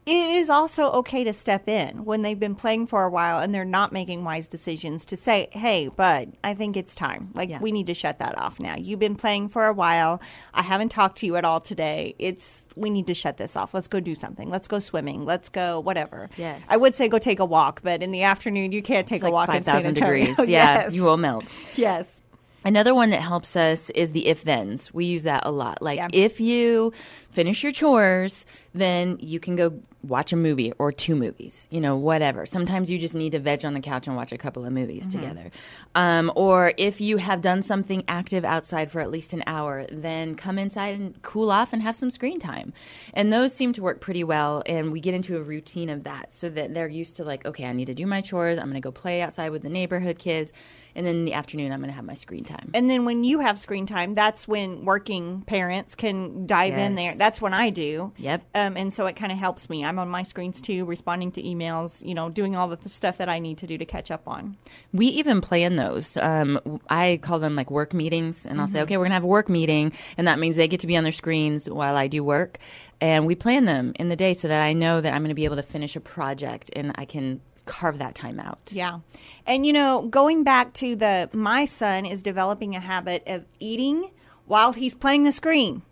it 0.06 0.30
is 0.30 0.50
also 0.50 0.90
okay 0.92 1.24
to 1.24 1.32
step 1.32 1.66
in 1.68 2.04
when 2.04 2.20
they've 2.22 2.38
been 2.38 2.54
playing 2.54 2.86
for 2.86 3.04
a 3.04 3.10
while 3.10 3.38
and 3.40 3.54
they're 3.54 3.64
not 3.64 3.90
making 3.92 4.22
wise 4.22 4.48
decisions 4.48 5.06
to 5.06 5.16
say, 5.16 5.48
hey, 5.52 5.88
bud, 5.88 6.32
I 6.44 6.52
think 6.54 6.76
it's 6.76 6.94
time. 6.94 7.30
Like, 7.34 7.48
Yeah. 7.48 7.58
we 7.60 7.72
need 7.72 7.86
to 7.86 7.94
shut 7.94 8.18
that 8.18 8.36
off 8.36 8.60
now. 8.60 8.76
You've 8.76 8.98
been 8.98 9.16
playing 9.16 9.48
for 9.48 9.66
a 9.66 9.72
while. 9.72 10.20
I 10.52 10.60
haven't 10.62 10.90
talked 10.90 11.16
to 11.18 11.26
you 11.26 11.36
at 11.36 11.44
all 11.46 11.60
today. 11.60 12.14
It's, 12.18 12.64
we 12.76 12.90
need 12.90 13.06
to 13.06 13.14
shut 13.14 13.38
this 13.38 13.56
off. 13.56 13.72
Let's 13.72 13.88
go 13.88 13.98
do 13.98 14.14
something. 14.14 14.50
Let's 14.50 14.68
go 14.68 14.78
swimming. 14.78 15.24
Let's 15.24 15.48
go, 15.48 15.80
whatever. 15.80 16.28
Yes. 16.36 16.66
I 16.68 16.76
would 16.76 16.94
say 16.94 17.08
go 17.08 17.18
take 17.18 17.38
a 17.40 17.44
walk, 17.46 17.80
but 17.82 18.02
in 18.02 18.10
the 18.10 18.24
afternoon, 18.24 18.72
you 18.72 18.82
can't 18.82 19.06
take 19.08 19.16
It's 19.16 19.22
a 19.22 19.26
like 19.30 19.32
walk 19.32 19.48
in 19.54 19.64
San 19.64 19.82
5,000 19.82 19.88
Antonio. 19.96 20.26
degrees. 20.26 20.48
Yeah, 20.50 20.82
yes. 20.84 20.92
you 20.92 21.04
will 21.04 21.16
melt. 21.16 21.58
Yes. 21.76 22.20
Another 22.66 22.94
one 22.94 23.10
that 23.10 23.20
helps 23.20 23.56
us 23.56 23.90
is 23.90 24.12
the 24.12 24.26
if 24.26 24.40
thens. 24.40 24.92
We 24.92 25.04
use 25.06 25.22
that 25.24 25.42
a 25.46 25.50
lot. 25.50 25.80
Like 25.82 25.96
Yeah. 25.98 26.08
if 26.12 26.40
you 26.40 26.92
finish 27.30 27.62
your 27.62 27.72
chores, 27.72 28.46
then 28.74 29.18
you 29.20 29.38
can 29.40 29.54
go 29.56 29.80
watch 30.08 30.32
a 30.32 30.36
movie 30.36 30.72
or 30.78 30.92
two 30.92 31.14
movies, 31.16 31.66
you 31.70 31.80
know, 31.80 31.96
whatever. 31.96 32.46
Sometimes 32.46 32.90
you 32.90 32.98
just 32.98 33.14
need 33.14 33.32
to 33.32 33.38
veg 33.38 33.64
on 33.64 33.74
the 33.74 33.80
couch 33.80 34.06
and 34.06 34.16
watch 34.16 34.32
a 34.32 34.38
couple 34.38 34.64
of 34.64 34.72
movies 34.72 35.06
Mm-hmm. 35.06 35.20
together. 35.20 35.50
Um, 35.94 36.30
or 36.34 36.72
if 36.76 37.00
you 37.00 37.16
have 37.18 37.40
done 37.40 37.62
something 37.62 38.04
active 38.08 38.44
outside 38.44 38.90
for 38.90 39.00
at 39.00 39.10
least 39.10 39.32
an 39.32 39.42
hour, 39.46 39.86
then 39.90 40.34
come 40.34 40.58
inside 40.58 40.98
and 40.98 41.20
cool 41.22 41.50
off 41.50 41.72
and 41.72 41.82
have 41.82 41.96
some 41.96 42.10
screen 42.10 42.38
time. 42.38 42.72
And 43.12 43.32
those 43.32 43.54
seem 43.54 43.72
to 43.74 43.82
work 43.82 44.00
pretty 44.00 44.24
well. 44.24 44.62
And 44.66 44.92
we 44.92 45.00
get 45.00 45.14
into 45.14 45.36
a 45.36 45.42
routine 45.42 45.88
of 45.90 46.04
that 46.04 46.32
so 46.32 46.48
that 46.50 46.74
they're 46.74 46.88
used 46.88 47.16
to 47.16 47.24
like, 47.24 47.44
okay, 47.46 47.64
I 47.64 47.72
need 47.72 47.86
to 47.86 47.94
do 47.94 48.06
my 48.06 48.20
chores. 48.20 48.58
I'm 48.58 48.64
going 48.66 48.74
to 48.74 48.80
go 48.80 48.92
play 48.92 49.22
outside 49.22 49.50
with 49.50 49.62
the 49.62 49.68
neighborhood 49.68 50.18
kids. 50.18 50.52
And 50.96 51.04
then 51.04 51.16
in 51.16 51.24
the 51.24 51.32
afternoon, 51.32 51.72
I'm 51.72 51.80
going 51.80 51.90
to 51.90 51.96
have 51.96 52.04
my 52.04 52.14
screen 52.14 52.44
time. 52.44 52.70
And 52.72 52.88
then 52.88 53.04
when 53.04 53.24
you 53.24 53.40
have 53.40 53.58
screen 53.58 53.84
time, 53.84 54.14
that's 54.14 54.46
when 54.46 54.84
working 54.84 55.42
parents 55.42 55.96
can 55.96 56.46
dive 56.46 56.74
in 56.74 56.94
there. 56.94 57.16
That's 57.16 57.40
when 57.40 57.52
I 57.52 57.70
do. 57.70 58.12
Yep. 58.16 58.42
Um, 58.54 58.76
and 58.76 58.94
so 58.94 59.06
it 59.06 59.16
kind 59.16 59.32
of 59.32 59.38
helps 59.38 59.68
me. 59.68 59.84
I'm 59.84 59.93
on 59.98 60.08
my 60.08 60.22
screens 60.22 60.60
too, 60.60 60.84
responding 60.84 61.32
to 61.32 61.42
emails, 61.42 62.06
you 62.06 62.14
know, 62.14 62.28
doing 62.28 62.56
all 62.56 62.68
the 62.68 62.76
th- 62.76 62.88
stuff 62.88 63.18
that 63.18 63.28
I 63.28 63.38
need 63.38 63.58
to 63.58 63.66
do 63.66 63.78
to 63.78 63.84
catch 63.84 64.10
up 64.10 64.26
on. 64.26 64.56
We 64.92 65.06
even 65.06 65.40
plan 65.40 65.76
those. 65.76 66.16
Um, 66.16 66.80
I 66.88 67.18
call 67.22 67.38
them 67.38 67.56
like 67.56 67.70
work 67.70 67.94
meetings, 67.94 68.46
and 68.46 68.60
I'll 68.60 68.68
say, 68.68 68.80
okay, 68.82 68.96
we're 68.96 69.04
gonna 69.04 69.14
have 69.14 69.24
a 69.24 69.28
work 69.28 69.48
meeting, 69.48 69.92
and 70.16 70.26
that 70.28 70.38
means 70.38 70.56
they 70.56 70.68
get 70.68 70.80
to 70.80 70.86
be 70.86 70.96
on 70.96 71.02
their 71.02 71.12
screens 71.12 71.68
while 71.68 71.96
I 71.96 72.06
do 72.06 72.22
work, 72.24 72.58
and 73.00 73.26
we 73.26 73.34
plan 73.34 73.64
them 73.64 73.92
in 73.98 74.08
the 74.08 74.16
day 74.16 74.34
so 74.34 74.48
that 74.48 74.62
I 74.62 74.72
know 74.72 75.00
that 75.00 75.12
I'm 75.12 75.22
gonna 75.22 75.34
be 75.34 75.44
able 75.44 75.56
to 75.56 75.62
finish 75.62 75.96
a 75.96 76.00
project 76.00 76.70
and 76.74 76.92
I 76.96 77.04
can 77.04 77.40
carve 77.66 77.98
that 77.98 78.14
time 78.14 78.38
out. 78.38 78.70
Yeah. 78.72 79.00
And 79.46 79.66
you 79.66 79.72
know, 79.72 80.02
going 80.02 80.44
back 80.44 80.72
to 80.74 80.96
the 80.96 81.30
my 81.32 81.64
son 81.64 82.06
is 82.06 82.22
developing 82.22 82.74
a 82.74 82.80
habit 82.80 83.22
of 83.26 83.44
eating 83.58 84.10
while 84.46 84.72
he's 84.72 84.94
playing 84.94 85.24
the 85.24 85.32
screen. 85.32 85.82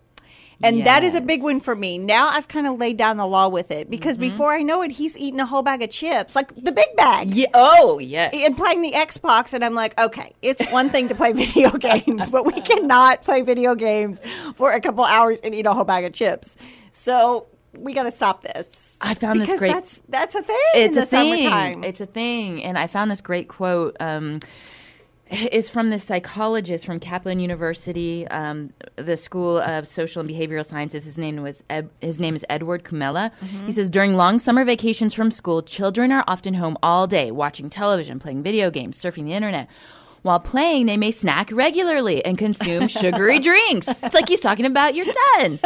And 0.63 0.85
that 0.85 1.03
is 1.03 1.13
a 1.15 1.21
big 1.21 1.43
one 1.43 1.59
for 1.59 1.75
me. 1.75 1.97
Now 1.97 2.27
I've 2.29 2.47
kind 2.47 2.65
of 2.67 2.79
laid 2.79 2.97
down 2.97 3.17
the 3.17 3.27
law 3.27 3.47
with 3.49 3.69
it 3.71 3.89
because 3.89 4.17
before 4.17 4.53
I 4.53 4.61
know 4.61 4.81
it, 4.81 4.91
he's 4.91 5.17
eating 5.17 5.39
a 5.39 5.45
whole 5.45 5.61
bag 5.61 5.81
of 5.83 5.89
chips, 5.89 6.35
like 6.35 6.55
the 6.55 6.71
big 6.71 6.95
bag. 6.95 7.29
Yeah. 7.33 7.47
Oh, 7.53 7.99
yes. 7.99 8.33
and 8.33 8.55
playing 8.55 8.81
the 8.81 8.91
Xbox, 8.93 9.53
and 9.53 9.63
I'm 9.63 9.75
like, 9.75 9.99
okay, 9.99 10.33
it's 10.41 10.65
one 10.71 10.89
thing 10.89 11.07
to 11.09 11.15
play 11.15 11.31
video 11.43 11.71
games, 11.71 12.29
but 12.29 12.45
we 12.45 12.59
cannot 12.61 13.21
play 13.23 13.41
video 13.41 13.75
games 13.75 14.19
for 14.55 14.71
a 14.71 14.79
couple 14.81 15.03
hours 15.03 15.39
and 15.41 15.53
eat 15.53 15.65
a 15.65 15.73
whole 15.73 15.83
bag 15.83 16.05
of 16.05 16.13
chips. 16.13 16.55
So 16.91 17.47
we 17.75 17.93
got 17.93 18.03
to 18.03 18.11
stop 18.11 18.43
this. 18.43 18.97
I 19.01 19.15
found 19.15 19.41
this 19.41 19.47
because 19.47 19.59
great- 19.59 19.71
That's 19.73 20.01
that's 20.07 20.35
a 20.35 20.43
thing 20.43 20.57
it's 20.75 20.89
in 20.89 20.93
the 20.95 21.01
a 21.01 21.05
thing. 21.05 21.41
summertime. 21.41 21.83
It's 21.83 22.01
a 22.01 22.05
thing, 22.05 22.63
and 22.63 22.77
I 22.77 22.87
found 22.87 23.09
this 23.11 23.21
great 23.21 23.47
quote. 23.47 23.97
Um, 23.99 24.39
it's 25.33 25.69
from 25.69 25.89
this 25.89 26.03
psychologist 26.03 26.85
from 26.85 26.99
Kaplan 26.99 27.39
University, 27.39 28.27
um, 28.27 28.71
the 28.95 29.17
School 29.17 29.57
of 29.57 29.87
Social 29.87 30.19
and 30.21 30.29
Behavioral 30.29 30.65
Sciences. 30.65 31.05
His 31.05 31.17
name 31.17 31.41
was 31.41 31.63
Ed, 31.69 31.89
his 32.01 32.19
name 32.19 32.35
is 32.35 32.45
Edward 32.49 32.83
Kumela. 32.83 33.31
He 33.65 33.71
says 33.71 33.89
during 33.89 34.15
long 34.15 34.39
summer 34.39 34.63
vacations 34.63 35.13
from 35.13 35.31
school, 35.31 35.61
children 35.61 36.11
are 36.11 36.23
often 36.27 36.53
home 36.55 36.77
all 36.83 37.07
day, 37.07 37.31
watching 37.31 37.69
television, 37.69 38.19
playing 38.19 38.43
video 38.43 38.69
games, 38.69 39.01
surfing 39.01 39.25
the 39.25 39.33
internet. 39.33 39.67
While 40.21 40.39
playing, 40.39 40.85
they 40.85 40.95
may 40.95 41.11
snack 41.11 41.49
regularly 41.51 42.23
and 42.23 42.37
consume 42.37 42.87
sugary 42.87 43.39
drinks. 43.39 43.87
It's 43.89 44.13
like 44.15 44.29
he's 44.29 44.39
talking 44.39 44.65
about 44.65 44.95
your 44.95 45.05
son. 45.05 45.59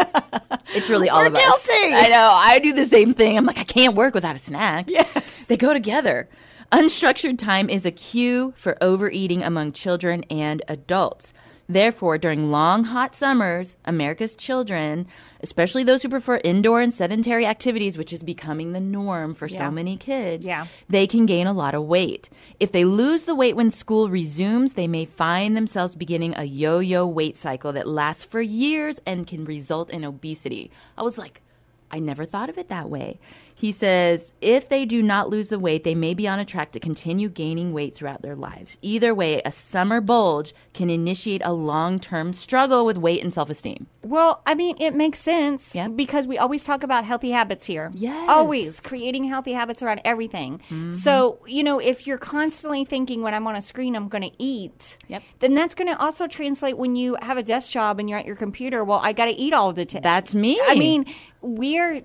It's 0.69 0.89
really 0.89 1.09
all 1.09 1.19
We're 1.19 1.27
of 1.27 1.36
us. 1.36 1.69
I 1.69 2.07
know. 2.09 2.31
I 2.33 2.59
do 2.59 2.74
the 2.74 2.86
same 2.86 3.13
thing. 3.13 3.38
I'm 3.38 3.45
like, 3.45 3.59
I 3.59 3.63
can't 3.63 3.95
work 3.95 4.15
without 4.15 4.36
a 4.36 4.39
snack. 4.39 4.89
Yes. 4.89 5.45
They 5.45 5.57
go 5.57 5.74
together. 5.74 6.27
Unstructured 6.71 7.38
time 7.38 7.69
is 7.69 7.86
a 7.86 7.91
cue 7.91 8.53
for 8.57 8.77
overeating 8.81 9.41
among 9.41 9.71
children 9.71 10.24
and 10.29 10.62
adults. 10.67 11.31
Therefore, 11.69 12.17
during 12.17 12.50
long, 12.51 12.86
hot 12.86 13.15
summers, 13.15 13.77
America's 13.86 14.36
children, 14.36 15.07
especially 15.41 15.83
those 15.86 16.01
who 16.03 16.09
prefer 16.09 16.41
indoor 16.43 16.81
and 16.81 16.93
sedentary 16.93 17.45
activities, 17.45 17.97
which 17.97 18.12
is 18.12 18.21
becoming 18.24 18.71
the 18.74 18.79
norm 18.81 19.33
for 19.33 19.47
Yeah. 19.47 19.57
so 19.59 19.71
many 19.71 19.95
kids, 19.97 20.45
Yeah. 20.45 20.67
they 20.89 21.07
can 21.07 21.25
gain 21.25 21.47
a 21.47 21.53
lot 21.53 21.74
of 21.74 21.83
weight. 21.86 22.29
If 22.59 22.71
they 22.74 22.83
lose 22.86 23.24
the 23.24 23.36
weight 23.36 23.55
when 23.55 23.69
school 23.69 24.09
resumes, 24.09 24.74
they 24.74 24.88
may 24.88 25.05
find 25.05 25.55
themselves 25.55 25.95
beginning 25.95 26.33
a 26.38 26.43
yo 26.43 26.79
yo 26.79 27.07
weight 27.07 27.38
cycle 27.38 27.71
that 27.74 27.88
lasts 27.88 28.25
for 28.25 28.41
years 28.41 29.00
and 29.05 29.25
can 29.27 29.45
result 29.45 29.89
in 29.89 30.03
obesity. 30.03 30.69
I 30.97 31.03
was 31.03 31.17
like, 31.17 31.41
I 31.89 32.00
never 32.00 32.25
thought 32.25 32.50
of 32.50 32.57
it 32.57 32.67
that 32.67 32.89
way. 32.89 33.19
He 33.59 33.71
says, 33.71 34.33
if 34.39 34.69
they 34.69 34.85
do 34.85 35.01
not 35.01 35.29
lose 35.29 35.49
the 35.49 35.57
weight, 35.57 35.83
they 35.83 35.95
may 35.95 36.13
be 36.13 36.27
on 36.27 36.37
a 36.37 36.45
track 36.45 36.71
to 36.73 36.79
continue 36.79 37.27
gaining 37.27 37.73
weight 37.73 37.95
throughout 37.95 38.21
their 38.21 38.35
lives. 38.35 38.77
Either 38.83 39.15
way, 39.15 39.41
a 39.43 39.51
summer 39.51 39.99
bulge 39.99 40.53
can 40.75 40.91
initiate 40.91 41.41
a 41.43 41.51
long 41.53 41.99
term 41.99 42.33
struggle 42.33 42.85
with 42.85 42.99
weight 42.99 43.23
and 43.23 43.33
self 43.33 43.49
esteem. 43.49 43.87
Well, 44.03 44.41
I 44.45 44.53
mean, 44.53 44.75
it 44.79 44.93
makes 44.93 45.19
sense 45.19 45.73
Yep. 45.75 45.95
because 45.95 46.27
we 46.27 46.37
always 46.37 46.63
talk 46.63 46.83
about 46.83 47.03
healthy 47.03 47.31
habits 47.31 47.65
here. 47.65 47.91
Yes. 47.95 48.29
Always 48.29 48.79
creating 48.79 49.23
healthy 49.25 49.53
habits 49.53 49.81
around 49.81 50.01
everything. 50.05 50.59
Mm-hmm. 50.69 50.91
So, 50.91 51.39
you 51.47 51.63
know, 51.63 51.79
if 51.79 52.05
you're 52.07 52.17
constantly 52.19 52.85
thinking 52.85 53.21
when 53.23 53.33
I'm 53.33 53.47
on 53.47 53.55
a 53.55 53.61
screen, 53.61 53.95
I'm 53.95 54.07
going 54.07 54.21
to 54.23 54.31
eat, 54.37 54.97
Yep. 55.07 55.23
then 55.39 55.55
that's 55.55 55.73
going 55.75 55.89
to 55.91 55.99
also 55.99 56.27
translate 56.27 56.77
when 56.77 56.95
you 56.95 57.17
have 57.21 57.37
a 57.37 57.43
desk 57.43 57.71
job 57.71 57.99
and 57.99 58.07
you're 58.09 58.19
at 58.19 58.25
your 58.27 58.35
computer. 58.37 58.83
Well, 58.83 58.99
I 59.03 59.13
got 59.13 59.25
to 59.25 59.31
eat 59.31 59.51
all 59.53 59.73
the 59.73 59.85
time. 59.85 60.03
That's 60.03 60.33
me. 60.35 60.57
I 60.67 60.75
mean, 60.75 61.05
we're 61.41 62.03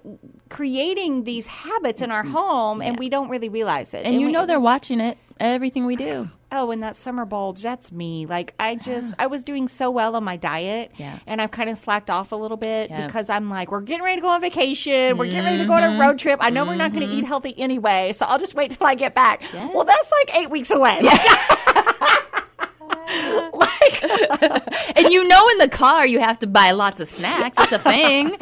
creating 0.49 1.25
these 1.25 1.47
habits 1.47 2.03
in 2.03 2.11
our 2.11 2.23
home 2.23 2.83
and 2.83 2.99
we 2.99 3.09
don't 3.09 3.29
really 3.29 3.49
realize 3.49 3.95
it. 3.95 4.05
and 4.05 4.21
you 4.21 4.27
we- 4.27 4.33
know 4.33 4.47
they're 4.47 4.61
watching 4.61 5.01
it, 5.01 5.19
everything 5.41 5.87
we 5.87 5.97
do. 5.97 6.29
oh, 6.53 6.71
and 6.71 6.83
that 6.83 6.97
summer 6.97 7.25
bulge, 7.25 7.63
that's 7.63 7.91
me. 7.91 8.27
Like 8.27 8.55
I 8.59 8.75
just, 8.75 9.15
I 9.19 9.27
was 9.27 9.43
doing 9.43 9.69
so 9.69 9.91
well 9.91 10.15
on 10.17 10.25
my 10.25 10.37
diet, 10.37 10.93
Yeah. 10.97 11.19
and 11.27 11.41
I've 11.41 11.51
kind 11.51 11.71
of 11.71 11.79
slacked 11.79 12.11
off 12.11 12.33
a 12.33 12.37
little 12.37 12.57
bit 12.59 12.91
Yeah. 12.91 13.07
because 13.07 13.31
I'm 13.31 13.49
like, 13.49 13.71
we're 13.71 13.81
getting 13.81 14.05
ready 14.05 14.17
to 14.17 14.23
go 14.23 14.29
on 14.29 14.41
vacation, 14.41 15.17
we're 15.17 15.27
getting 15.27 15.45
ready 15.45 15.59
to 15.59 15.67
go 15.67 15.73
on 15.73 15.83
a 15.83 15.87
mm-hmm. 15.87 16.01
road 16.01 16.19
trip. 16.19 16.39
I 16.43 16.51
know 16.51 16.65
we're 16.65 16.75
not 16.75 16.93
going 16.93 17.03
to 17.03 17.09
mm-hmm. 17.09 17.21
eat 17.21 17.25
healthy 17.25 17.59
anyway, 17.59 18.13
so 18.13 18.27
I'll 18.27 18.39
just 18.39 18.55
wait 18.55 18.73
till 18.73 18.87
I 18.87 18.95
get 18.95 19.15
back. 19.15 19.43
Well, 19.53 19.85
that's 19.85 20.13
like 20.21 20.37
eight 20.39 20.51
weeks 20.51 20.71
away. 20.71 21.01
like, 23.53 24.03
and 24.97 25.13
you 25.13 25.27
know 25.27 25.49
in 25.51 25.59
the 25.59 25.69
car 25.69 26.07
you 26.07 26.21
have 26.21 26.39
to 26.41 26.47
buy 26.47 26.73
lots 26.73 27.01
of 27.01 27.09
snacks. 27.09 27.57
It's 27.59 27.73
a 27.73 27.79
thing. 27.79 28.37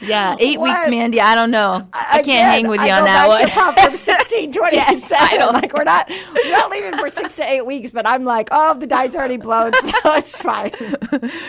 Yeah, 0.00 0.36
eight 0.40 0.60
weeks, 0.60 0.88
Mandy. 0.88 1.20
I 1.20 1.34
don't 1.34 1.50
know. 1.50 1.88
I 1.92 2.04
can't 2.04 2.20
again, 2.26 2.50
hang 2.50 2.68
with 2.68 2.80
you 2.80 2.86
I 2.86 2.98
on 2.98 3.04
that 3.04 3.28
one. 3.28 3.48
Proverbs 3.50 4.00
sixteen 4.02 4.52
twenty 4.52 4.76
Yes, 4.76 5.10
I 5.12 5.28
seven. 5.28 5.38
know. 5.40 5.50
like 5.50 5.72
we're 5.74 5.84
not, 5.84 6.08
we're 6.08 6.50
not 6.52 6.70
leaving 6.70 6.96
for 6.98 7.08
six 7.10 7.34
to 7.34 7.42
eight 7.44 7.66
weeks, 7.66 7.90
but 7.90 8.06
I'm 8.06 8.24
like, 8.24 8.48
oh, 8.52 8.78
the 8.78 8.86
diet's 8.86 9.16
already 9.16 9.36
blown, 9.38 9.72
so 9.74 9.92
it's 10.14 10.40
fine. 10.40 10.70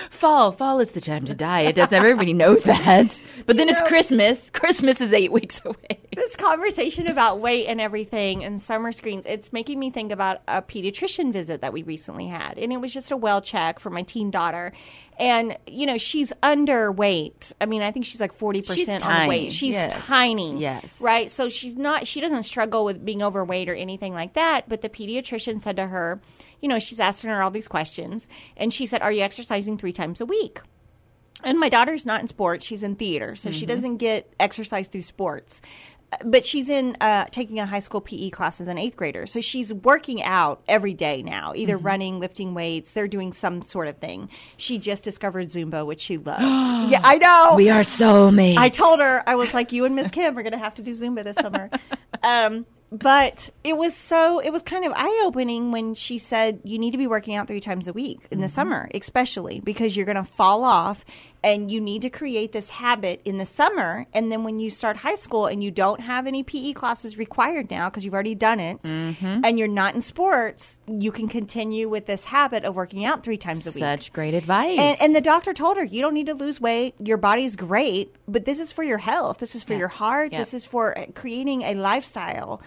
fall, 0.10 0.52
fall 0.52 0.80
is 0.80 0.92
the 0.92 1.02
time 1.02 1.26
to 1.26 1.36
diet. 1.36 1.76
Doesn't 1.76 1.94
everybody 1.94 2.34
know 2.34 2.56
that? 2.56 3.20
But 3.46 3.58
then 3.58 3.70
it's 3.70 3.82
know- 3.82 3.88
Christmas. 3.88 4.50
Christmas 4.50 5.02
is 5.02 5.14
eight 5.14 5.32
weeks 5.32 5.62
away. 5.64 5.76
this 6.16 6.36
conversation 6.36 7.08
about 7.08 7.40
weight 7.40 7.68
and 7.68 7.80
everything 7.80 8.44
and 8.44 8.62
summer 8.62 8.92
screens, 8.92 9.26
it's 9.26 9.54
making 9.54 9.80
me 9.80 9.90
think 9.92 10.12
about 10.12 10.42
a 10.48 10.62
pediatrician 10.62 11.32
visit 11.32 11.62
that 11.62 11.72
we 11.74 11.84
recently 11.84 12.28
had. 12.28 12.58
And 12.58 12.74
it 12.74 12.78
was 12.78 12.94
just 12.94 13.12
a 13.12 13.18
well 13.18 13.42
check 13.42 13.80
for 13.80 13.90
my 13.90 14.02
teen 14.02 14.32
daughter. 14.32 14.74
And, 15.20 15.58
you 15.68 15.86
know, 15.86 15.98
she's 15.98 16.32
underweight. 16.42 17.52
I 17.60 17.66
mean, 17.66 17.82
I 17.82 17.92
think 17.92 18.06
she's 18.06 18.22
like 18.22 18.34
40% 18.38 18.74
She's 18.74 18.90
on 18.90 19.28
weight. 19.28 19.52
She's 19.52 19.74
Yes. 19.74 20.06
tiny. 20.06 20.58
Yes. 20.58 21.02
Right? 21.02 21.30
So 21.30 21.50
she's 21.50 21.76
not, 21.76 22.08
she 22.08 22.22
doesn't 22.22 22.44
struggle 22.44 22.86
with 22.86 23.04
being 23.04 23.22
overweight 23.22 23.68
or 23.68 23.76
anything 23.76 24.14
like 24.14 24.34
that. 24.34 24.70
But 24.70 24.82
the 24.82 24.88
pediatrician 24.88 25.62
said 25.62 25.76
to 25.76 25.88
her, 25.88 26.22
you 26.62 26.70
know, 26.70 26.80
she's 26.80 27.02
asking 27.02 27.32
her 27.32 27.44
all 27.44 27.52
these 27.52 27.68
questions. 27.68 28.30
And 28.56 28.74
she 28.74 28.86
said, 28.86 29.02
Are 29.02 29.12
you 29.12 29.22
exercising 29.22 29.78
three 29.78 29.94
times 29.94 30.22
a 30.22 30.26
week? 30.26 30.62
And 31.44 31.60
my 31.60 31.70
daughter's 31.70 32.06
not 32.06 32.22
in 32.22 32.28
sports; 32.28 32.66
she's 32.66 32.84
in 32.84 32.96
theater, 32.96 33.36
so 33.36 33.50
she 33.50 33.66
mm-hmm. 33.66 33.76
doesn't 33.76 33.98
get 33.98 34.34
exercise 34.40 34.88
through 34.90 35.04
sports. 35.04 35.62
But 36.26 36.46
she's 36.46 36.70
in 36.70 36.98
uh, 37.02 37.26
taking 37.26 37.60
a 37.60 37.66
high 37.66 37.80
school 37.80 38.02
PE 38.02 38.32
class 38.32 38.60
as 38.60 38.68
an 38.68 38.78
eighth 38.78 38.98
grader, 38.98 39.28
so 39.28 39.42
she's 39.42 39.74
working 39.74 40.24
out 40.24 40.62
every 40.68 40.94
day 40.94 41.22
now, 41.22 41.54
either 41.56 41.78
running, 41.78 42.20
lifting 42.20 42.54
weights. 42.54 42.92
They're 42.92 43.08
doing 43.08 43.32
some 43.32 43.62
sort 43.62 43.88
of 43.88 43.98
thing. 43.98 44.30
She 44.58 44.80
just 44.80 45.04
discovered 45.04 45.50
Zumba, 45.50 45.86
which 45.86 46.00
she 46.00 46.18
loves. 46.18 46.42
yeah, 46.92 47.02
I 47.04 47.18
know. 47.18 47.54
We 47.56 47.70
are 47.70 47.82
soulmates. 47.82 48.58
I 48.58 48.70
told 48.70 49.00
her 49.00 49.24
I 49.28 49.36
was 49.36 49.54
like, 49.54 49.72
you 49.72 49.86
and 49.86 49.96
Miss 49.96 50.10
Kim 50.10 50.38
are 50.38 50.44
going 50.44 50.54
to 50.54 50.58
have 50.58 50.76
to 50.76 50.82
do 50.82 50.92
Zumba 50.92 51.24
this 51.24 51.38
summer. 51.38 51.70
um, 52.24 52.66
but 52.92 53.50
it 53.64 53.78
was 53.78 53.96
so 53.96 54.40
it 54.40 54.52
was 54.52 54.64
kind 54.64 54.84
of 54.84 54.94
eye 54.96 55.22
opening 55.24 55.72
when 55.72 55.94
she 55.94 56.18
said 56.18 56.60
you 56.64 56.80
need 56.80 56.92
to 56.92 56.98
be 56.98 57.08
working 57.08 57.36
out 57.36 57.48
three 57.48 57.60
times 57.60 57.88
a 57.88 57.94
week 57.94 58.20
in 58.32 58.42
the 58.42 58.50
summer, 58.50 58.90
especially 58.94 59.60
because 59.60 59.96
you're 59.96 60.06
going 60.06 60.16
to 60.16 60.24
fall 60.24 60.64
off. 60.64 61.06
And 61.42 61.72
you 61.72 61.80
need 61.80 62.02
to 62.02 62.10
create 62.10 62.52
this 62.52 62.70
habit 62.70 63.22
in 63.24 63.38
the 63.38 63.46
summer. 63.46 64.06
And 64.14 64.30
then 64.30 64.44
when 64.44 64.60
you 64.60 64.70
start 64.70 64.98
high 64.98 65.16
school 65.16 65.46
and 65.46 65.64
you 65.64 65.72
don't 65.72 66.02
have 66.02 66.28
any 66.28 66.44
PE 66.44 66.74
classes 66.74 67.18
required 67.18 67.72
now 67.72 67.90
because 67.90 68.04
you've 68.04 68.14
already 68.14 68.36
done 68.36 68.60
it 68.60 68.78
and 68.84 69.58
you're 69.58 69.70
not 69.70 69.96
in 69.96 70.02
sports, 70.02 70.80
you 70.88 71.14
can 71.14 71.30
continue 71.30 71.88
with 71.88 72.08
this 72.08 72.26
habit 72.26 72.66
of 72.66 72.76
working 72.76 73.06
out 73.06 73.24
three 73.24 73.38
times 73.38 73.66
a 73.66 73.70
week. 73.70 73.80
Such 73.80 74.12
great 74.12 74.34
advice. 74.34 74.78
And, 74.78 74.98
and 75.02 75.16
the 75.16 75.22
doctor 75.22 75.54
told 75.54 75.78
her, 75.78 75.84
you 75.86 76.02
don't 76.02 76.14
need 76.14 76.26
to 76.26 76.34
lose 76.36 76.60
weight. 76.60 76.96
Your 77.00 77.18
body's 77.18 77.56
great, 77.56 78.14
but 78.28 78.44
this 78.44 78.60
is 78.60 78.74
for 78.74 78.84
your 78.84 78.98
health. 78.98 79.38
This 79.38 79.56
is 79.56 79.64
for 79.64 79.76
your 79.76 79.88
heart. 79.88 80.34
Yeah. 80.34 80.40
This 80.40 80.54
is 80.54 80.66
for 80.66 80.98
uh, 80.98 81.06
creating 81.16 81.62
a 81.62 81.74
lifestyle. 81.74 82.62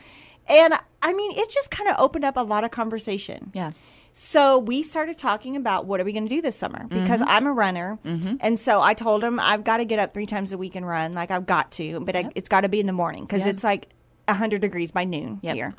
And 0.48 0.74
I 1.02 1.12
mean, 1.12 1.32
it 1.38 1.50
just 1.50 1.70
kind 1.70 1.90
of 1.90 1.96
opened 1.98 2.24
up 2.24 2.36
a 2.38 2.42
lot 2.42 2.64
of 2.64 2.70
conversation. 2.70 3.50
yeah. 3.54 3.72
So 4.14 4.58
we 4.58 4.82
started 4.82 5.16
talking 5.16 5.56
about 5.56 5.86
what 5.86 6.00
are 6.00 6.04
we 6.04 6.12
going 6.12 6.28
to 6.28 6.34
do 6.34 6.42
this 6.42 6.54
summer 6.56 6.86
because 6.88 7.20
Mm-hmm. 7.20 7.28
I'm 7.28 7.46
a 7.46 7.52
runner, 7.52 7.98
and 8.04 8.58
so 8.58 8.80
I 8.80 8.94
told 8.94 9.24
him 9.24 9.40
I've 9.40 9.64
got 9.64 9.78
to 9.78 9.84
get 9.86 9.98
up 9.98 10.12
three 10.12 10.26
times 10.26 10.52
a 10.52 10.58
week 10.58 10.74
and 10.76 10.86
run. 10.86 11.14
Like 11.14 11.30
I've 11.30 11.46
got 11.46 11.70
to, 11.72 12.00
but 12.00 12.14
I, 12.16 12.30
it's 12.34 12.48
got 12.48 12.60
to 12.62 12.68
be 12.68 12.78
in 12.80 12.86
the 12.86 12.92
morning 12.92 13.24
because 13.24 13.40
Yeah. 13.40 13.48
it's 13.48 13.64
like 13.64 13.88
hundred 14.28 14.60
degrees 14.60 14.90
by 14.90 15.04
noon 15.04 15.40
Yep. 15.42 15.54
here. 15.54 15.74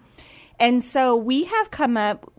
And 0.60 0.84
so 0.84 1.16
we 1.16 1.46
have 1.46 1.72
come 1.72 1.96
up 1.98 2.32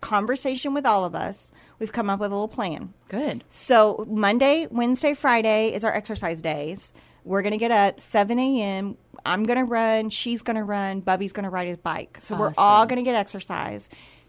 conversation 0.00 0.74
with 0.74 0.84
all 0.86 1.04
of 1.04 1.14
us. 1.14 1.50
We've 1.78 1.92
come 1.92 2.10
up 2.10 2.20
with 2.20 2.30
a 2.32 2.34
little 2.34 2.48
plan. 2.48 2.92
Good. 3.08 3.44
So 3.48 4.04
Monday, 4.08 4.66
Wednesday, 4.70 5.14
Friday 5.14 5.72
is 5.72 5.84
our 5.84 5.92
exercise 5.92 6.42
days. 6.42 6.92
We're 7.24 7.42
gonna 7.42 7.56
get 7.58 7.70
up 7.70 8.00
7 8.00 8.38
a.m. 8.38 8.96
I'm 9.26 9.44
gonna 9.44 9.64
run. 9.64 10.10
She's 10.10 10.42
gonna 10.42 10.64
run. 10.64 11.00
Bubby's 11.00 11.32
gonna 11.32 11.50
ride 11.50 11.68
his 11.68 11.76
bike. 11.76 12.18
So 12.20 12.38
we're 12.38 12.52
all 12.56 12.86
gonna 12.86 13.02
get 13.02 13.14
exercise. 13.14 13.88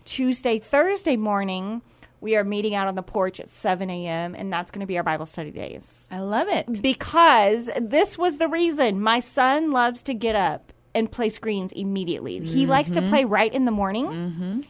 Tuesday, 0.10 0.58
Thursday 0.58 1.16
morning, 1.16 1.84
we 2.20 2.36
are 2.36 2.44
meeting 2.44 2.74
out 2.74 2.88
on 2.88 2.96
the 2.96 3.04
porch 3.04 3.40
at 3.40 3.48
7 3.48 3.92
a.m. 3.92 4.34
and 4.34 4.52
that's 4.52 4.72
gonna 4.72 4.88
be 4.88 4.98
our 4.98 5.04
Bible 5.04 5.28
study 5.28 5.52
days 5.52 6.08
I 6.10 6.20
love 6.20 6.48
it. 6.48 6.82
because 6.82 7.70
this 7.80 8.18
was 8.18 8.38
the 8.38 8.48
reason 8.48 9.02
my 9.02 9.20
son 9.20 9.72
loves 9.72 10.02
to 10.04 10.16
get 10.16 10.36
up 10.36 10.74
and 10.96 11.12
play 11.12 11.30
screens 11.30 11.72
immediately. 11.74 12.40
He 12.40 12.66
likes 12.66 12.90
to 12.90 13.02
mm-hmm. 13.02 13.10
play 13.10 13.24
right 13.24 13.54
in 13.54 13.66
the 13.66 13.72
morning. 13.72 14.08
Mm-hmm. 14.08 14.62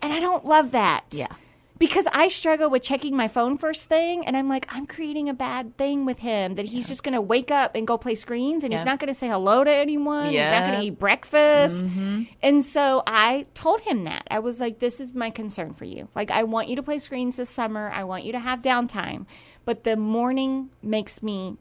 And 0.00 0.12
I 0.14 0.18
don't 0.18 0.46
love 0.46 0.70
that. 0.70 1.04
Yeah. 1.10 1.28
Because 1.78 2.06
I 2.12 2.28
struggle 2.28 2.70
with 2.70 2.82
checking 2.82 3.14
my 3.14 3.28
phone 3.28 3.58
first 3.58 3.88
thing, 3.88 4.26
and 4.26 4.36
I'm 4.36 4.48
like, 4.48 4.66
I'm 4.74 4.86
creating 4.86 5.28
a 5.28 5.34
bad 5.34 5.76
thing 5.76 6.06
with 6.06 6.20
him 6.20 6.54
that 6.54 6.66
he's 6.66 6.88
just 6.88 7.02
going 7.02 7.14
to 7.14 7.20
wake 7.20 7.50
up 7.50 7.74
and 7.74 7.86
go 7.86 7.98
play 7.98 8.14
screens, 8.14 8.64
and 8.64 8.72
Yeah. 8.72 8.78
he's 8.78 8.86
not 8.86 8.98
going 8.98 9.08
to 9.08 9.14
say 9.14 9.28
hello 9.28 9.62
to 9.62 9.70
anyone. 9.70 10.26
He's 10.30 10.40
not 10.40 10.68
going 10.68 10.80
to 10.80 10.86
eat 10.86 10.98
breakfast. 10.98 11.84
Mm-hmm. 11.84 12.22
And 12.42 12.64
so 12.64 13.02
I 13.06 13.46
told 13.54 13.82
him 13.82 14.04
that. 14.04 14.26
I 14.30 14.38
was 14.38 14.58
like, 14.60 14.78
this 14.78 15.00
is 15.00 15.12
my 15.14 15.28
concern 15.30 15.74
for 15.74 15.84
you. 15.84 16.08
Like, 16.14 16.30
I 16.30 16.44
want 16.44 16.68
you 16.68 16.76
to 16.76 16.82
play 16.82 16.98
screens 16.98 17.36
this 17.36 17.50
summer. 17.50 17.90
I 17.92 18.04
want 18.04 18.24
you 18.24 18.32
to 18.32 18.38
have 18.38 18.62
downtime. 18.62 19.26
But 19.64 19.84
the 19.84 19.96
morning 19.96 20.70
makes 20.80 21.22
me 21.22 21.56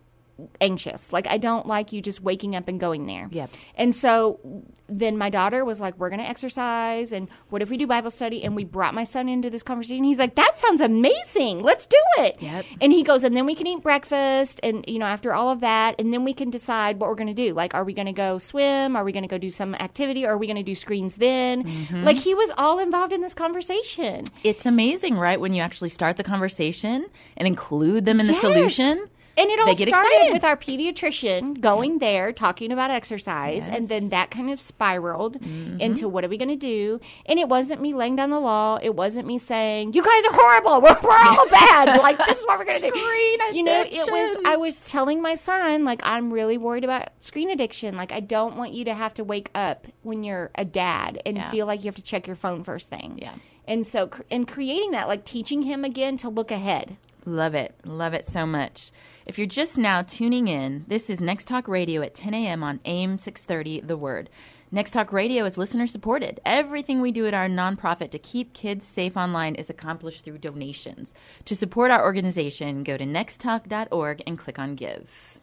anxious. 0.62 1.12
Like 1.14 1.28
I 1.28 1.38
don't 1.38 1.66
like 1.66 1.92
you 1.94 2.02
just 2.02 2.22
waking 2.22 2.56
up 2.56 2.68
and 2.68 2.80
going 2.80 3.06
there. 3.06 3.28
Yeah. 3.32 3.48
And 3.76 3.94
so 3.94 4.40
then 4.88 5.18
my 5.18 5.32
daughter 5.32 5.66
was 5.66 5.82
like, 5.82 5.98
"We're 5.98 6.10
going 6.10 6.20
to 6.22 6.30
exercise, 6.30 7.12
and 7.12 7.28
what 7.50 7.64
if 7.64 7.72
we 7.72 7.78
do 7.78 7.88
Bible 7.88 8.12
study?" 8.12 8.44
And 8.44 8.56
we 8.56 8.64
brought 8.64 8.94
my 8.94 9.04
son 9.04 9.28
into 9.28 9.50
this 9.50 9.64
conversation. 9.64 10.04
He's 10.04 10.20
like, 10.20 10.36
"That 10.36 10.60
sounds 10.60 10.80
amazing. 10.80 11.64
Let's 11.64 11.88
do 11.88 11.98
it." 12.20 12.40
Yep. 12.42 12.66
And 12.82 12.92
he 12.92 13.02
goes, 13.02 13.24
and 13.24 13.36
then 13.36 13.48
we 13.48 13.56
can 13.56 13.66
eat 13.66 13.82
breakfast, 13.82 14.60
and 14.62 14.86
you 14.88 15.00
know, 15.00 15.08
after 15.08 15.34
all 15.34 15.50
of 15.50 15.60
that, 15.62 15.96
and 16.00 16.14
then 16.14 16.24
we 16.24 16.34
can 16.34 16.52
decide 16.52 17.00
what 17.00 17.10
we're 17.10 17.16
going 17.16 17.28
to 17.28 17.34
do. 17.34 17.54
Like, 17.54 17.74
are 17.74 17.84
we 17.84 17.94
going 17.94 18.06
to 18.06 18.14
go 18.14 18.38
swim? 18.38 18.96
Are 18.96 19.04
we 19.04 19.12
going 19.12 19.24
to 19.24 19.28
go 19.28 19.40
do 19.40 19.50
some 19.50 19.74
activity? 19.76 20.24
Or 20.26 20.34
are 20.34 20.38
we 20.38 20.46
going 20.46 20.58
to 20.58 20.64
do 20.64 20.76
screens 20.76 21.16
then? 21.16 21.64
Mm-hmm. 21.64 22.04
Like 22.04 22.18
he 22.18 22.36
was 22.36 22.52
all 22.58 22.78
involved 22.78 23.12
in 23.12 23.22
this 23.22 23.34
conversation. 23.34 24.26
It's 24.44 24.68
amazing, 24.68 25.16
right? 25.18 25.40
When 25.40 25.54
you 25.56 25.62
actually 25.64 25.90
start 25.90 26.18
the 26.18 26.24
conversation 26.24 27.08
and 27.38 27.48
include 27.48 28.06
them 28.06 28.20
in 28.20 28.28
the 28.28 28.34
Yes. 28.34 28.42
solution. 28.42 29.08
And 29.38 29.50
it 29.50 29.60
all 29.60 29.76
started 29.76 29.88
excited. 29.90 30.34
with 30.34 30.44
our 30.44 30.56
pediatrician 30.56 31.60
going 31.60 32.00
there, 32.00 32.32
talking 32.32 32.72
about 32.72 32.90
exercise, 32.92 33.68
and 33.68 33.88
then 33.90 34.10
that 34.10 34.32
kind 34.32 34.50
of 34.50 34.62
spiraled 34.62 35.36
Mm-hmm. 35.42 35.82
into 35.82 36.08
what 36.08 36.24
are 36.24 36.30
we 36.30 36.38
going 36.38 36.50
to 36.50 36.56
do? 36.56 37.00
And 37.26 37.38
it 37.40 37.50
wasn't 37.50 37.82
me 37.82 37.94
laying 37.94 38.16
down 38.16 38.30
the 38.30 38.40
law. 38.40 38.80
It 38.82 38.96
wasn't 38.96 39.28
me 39.28 39.38
saying, 39.38 39.94
you 39.94 40.04
guys 40.04 40.24
are 40.26 40.34
horrible. 40.34 40.82
We're, 40.82 40.98
we're 41.04 41.18
all 41.18 41.48
bad. 41.50 42.00
Like, 42.02 42.18
this 42.18 42.40
is 42.40 42.46
what 42.46 42.60
we're 42.60 42.66
going 42.66 42.82
to 42.82 42.90
do. 42.90 42.98
Screen 43.00 43.40
You 43.56 43.64
know, 43.64 43.84
it 43.86 44.12
was. 44.12 44.38
I 44.46 44.56
was 44.58 44.90
telling 44.90 45.22
my 45.22 45.36
son, 45.36 45.84
like, 45.86 46.02
I'm 46.04 46.32
really 46.32 46.58
worried 46.58 46.84
about 46.84 47.10
screen 47.20 47.50
addiction. 47.50 47.96
Like, 47.98 48.12
I 48.12 48.20
don't 48.22 48.56
want 48.58 48.74
you 48.74 48.86
to 48.86 48.94
have 48.94 49.14
to 49.16 49.24
wake 49.24 49.50
up 49.56 49.88
when 50.04 50.24
you're 50.24 50.52
a 50.56 50.64
dad 50.66 51.22
and 51.26 51.38
Yeah. 51.38 51.50
feel 51.52 51.66
like 51.66 51.82
you 51.82 51.86
have 51.88 51.96
to 51.96 52.04
check 52.04 52.28
your 52.28 52.36
phone 52.36 52.64
first 52.64 52.90
thing. 52.90 53.20
Yeah. 53.22 53.34
And 53.68 53.86
so, 53.86 54.10
and 54.30 54.48
creating 54.48 54.92
that, 54.92 55.08
like 55.08 55.26
teaching 55.26 55.64
him 55.64 55.84
again 55.84 56.18
to 56.18 56.30
look 56.30 56.52
ahead. 56.52 56.98
Love 57.26 57.56
it. 57.56 57.76
Love 57.84 58.14
it 58.14 58.24
so 58.24 58.46
much. 58.46 58.92
If 59.26 59.40
you're 59.40 59.48
just 59.48 59.80
now 59.80 60.04
tuning 60.04 60.48
in, 60.48 60.86
this 60.88 61.10
is 61.10 61.20
Next 61.20 61.48
Talk 61.48 61.68
Radio 61.68 62.04
at 62.04 62.14
10 62.14 62.36
a.m. 62.36 62.64
on 62.64 62.80
AM 62.86 63.18
630 63.18 63.82
The 63.82 63.98
Word. 63.98 64.30
Next 64.72 64.92
Talk 64.92 65.12
Radio 65.12 65.44
is 65.46 65.58
listener 65.58 65.88
supported. 65.88 66.40
Everything 66.46 67.02
we 67.02 67.12
do 67.12 67.26
at 67.26 67.34
our 67.34 67.48
nonprofit 67.48 68.12
to 68.12 68.20
keep 68.20 68.54
kids 68.54 68.86
safe 68.86 69.18
online 69.18 69.56
is 69.56 69.72
accomplished 69.72 70.24
through 70.24 70.38
donations. 70.38 71.16
To 71.46 71.56
support 71.56 71.90
our 71.90 72.04
organization, 72.04 72.84
go 72.84 72.96
to 72.96 73.06
nexttalk.org 73.06 74.22
and 74.28 74.38
click 74.38 74.60
on 74.60 74.76
Give. 74.76 75.40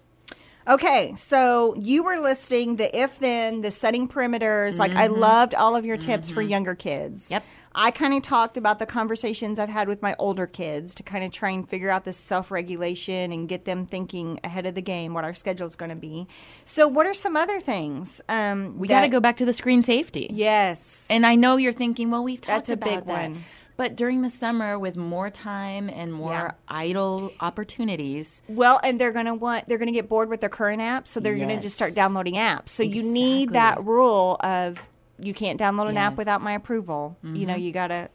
Okay, 0.68 1.12
so 1.16 1.74
you 1.74 2.04
were 2.04 2.20
listing 2.20 2.76
the 2.76 2.96
if 2.96 3.18
then, 3.18 3.62
the 3.62 3.72
setting 3.72 4.06
perimeters. 4.06 4.78
Like, 4.78 4.94
I 4.94 5.08
loved 5.08 5.54
all 5.54 5.74
of 5.74 5.84
your 5.84 5.96
tips 5.96 6.30
for 6.30 6.40
younger 6.40 6.76
kids. 6.76 7.24
Mm-hmm. 7.24 7.32
Yep. 7.32 7.44
I 7.74 7.90
kind 7.90 8.12
of 8.14 8.22
talked 8.22 8.56
about 8.56 8.78
the 8.78 8.86
conversations 8.86 9.58
I've 9.58 9.68
had 9.68 9.88
with 9.88 10.02
my 10.02 10.14
older 10.18 10.46
kids 10.46 10.94
to 10.96 11.02
kind 11.02 11.24
of 11.24 11.32
try 11.32 11.50
and 11.50 11.68
figure 11.68 11.88
out 11.90 12.04
this 12.04 12.16
self 12.16 12.50
regulation 12.50 13.32
and 13.32 13.48
get 13.48 13.64
them 13.64 13.86
thinking 13.86 14.38
ahead 14.44 14.66
of 14.66 14.74
the 14.74 14.82
game, 14.82 15.14
what 15.14 15.24
our 15.24 15.34
schedule 15.34 15.66
is 15.66 15.76
going 15.76 15.90
to 15.90 15.96
be. 15.96 16.26
So, 16.64 16.86
what 16.86 17.06
are 17.06 17.14
some 17.14 17.36
other 17.36 17.60
things? 17.60 18.20
Um, 18.28 18.78
We 18.78 18.88
got 18.88 19.02
to 19.02 19.08
go 19.08 19.20
back 19.20 19.36
to 19.38 19.44
the 19.44 19.52
screen 19.52 19.82
safety. 19.82 20.28
Yes. 20.32 21.06
And 21.10 21.24
I 21.24 21.34
know 21.34 21.56
you're 21.56 21.72
thinking, 21.72 22.10
well, 22.10 22.22
we've 22.24 22.40
talked 22.40 22.66
That's 22.66 22.70
a 22.70 22.72
about 22.74 22.88
big 22.88 22.98
that. 22.98 23.06
one. 23.06 23.44
But 23.78 23.96
during 23.96 24.20
the 24.20 24.28
summer, 24.30 24.78
with 24.78 24.96
more 24.96 25.30
time 25.30 25.88
and 25.88 26.12
more 26.12 26.30
Yeah. 26.30 26.50
idle 26.68 27.32
opportunities, 27.40 28.42
Well, 28.46 28.78
and 28.84 29.00
they're 29.00 29.12
gonna 29.12 29.34
want 29.34 29.66
they're 29.66 29.78
gonna 29.78 29.92
get 29.92 30.08
bored 30.10 30.28
with 30.28 30.40
their 30.40 30.50
current 30.50 30.82
apps, 30.82 31.08
so 31.08 31.20
they're 31.20 31.36
gonna 31.36 31.60
just 31.60 31.74
start 31.74 31.94
downloading 31.94 32.34
apps. 32.34 32.68
So 32.68 32.82
you 32.82 33.02
need 33.02 33.50
that 33.52 33.82
rule 33.82 34.36
of 34.40 34.86
you 35.22 35.34
can't 35.34 35.58
download 35.60 35.88
an 35.88 35.96
app 35.96 36.16
without 36.16 36.42
my 36.42 36.52
approval. 36.52 37.16
You 37.22 37.46
know, 37.46 37.54
you 37.54 37.72
gotta. 37.72 38.10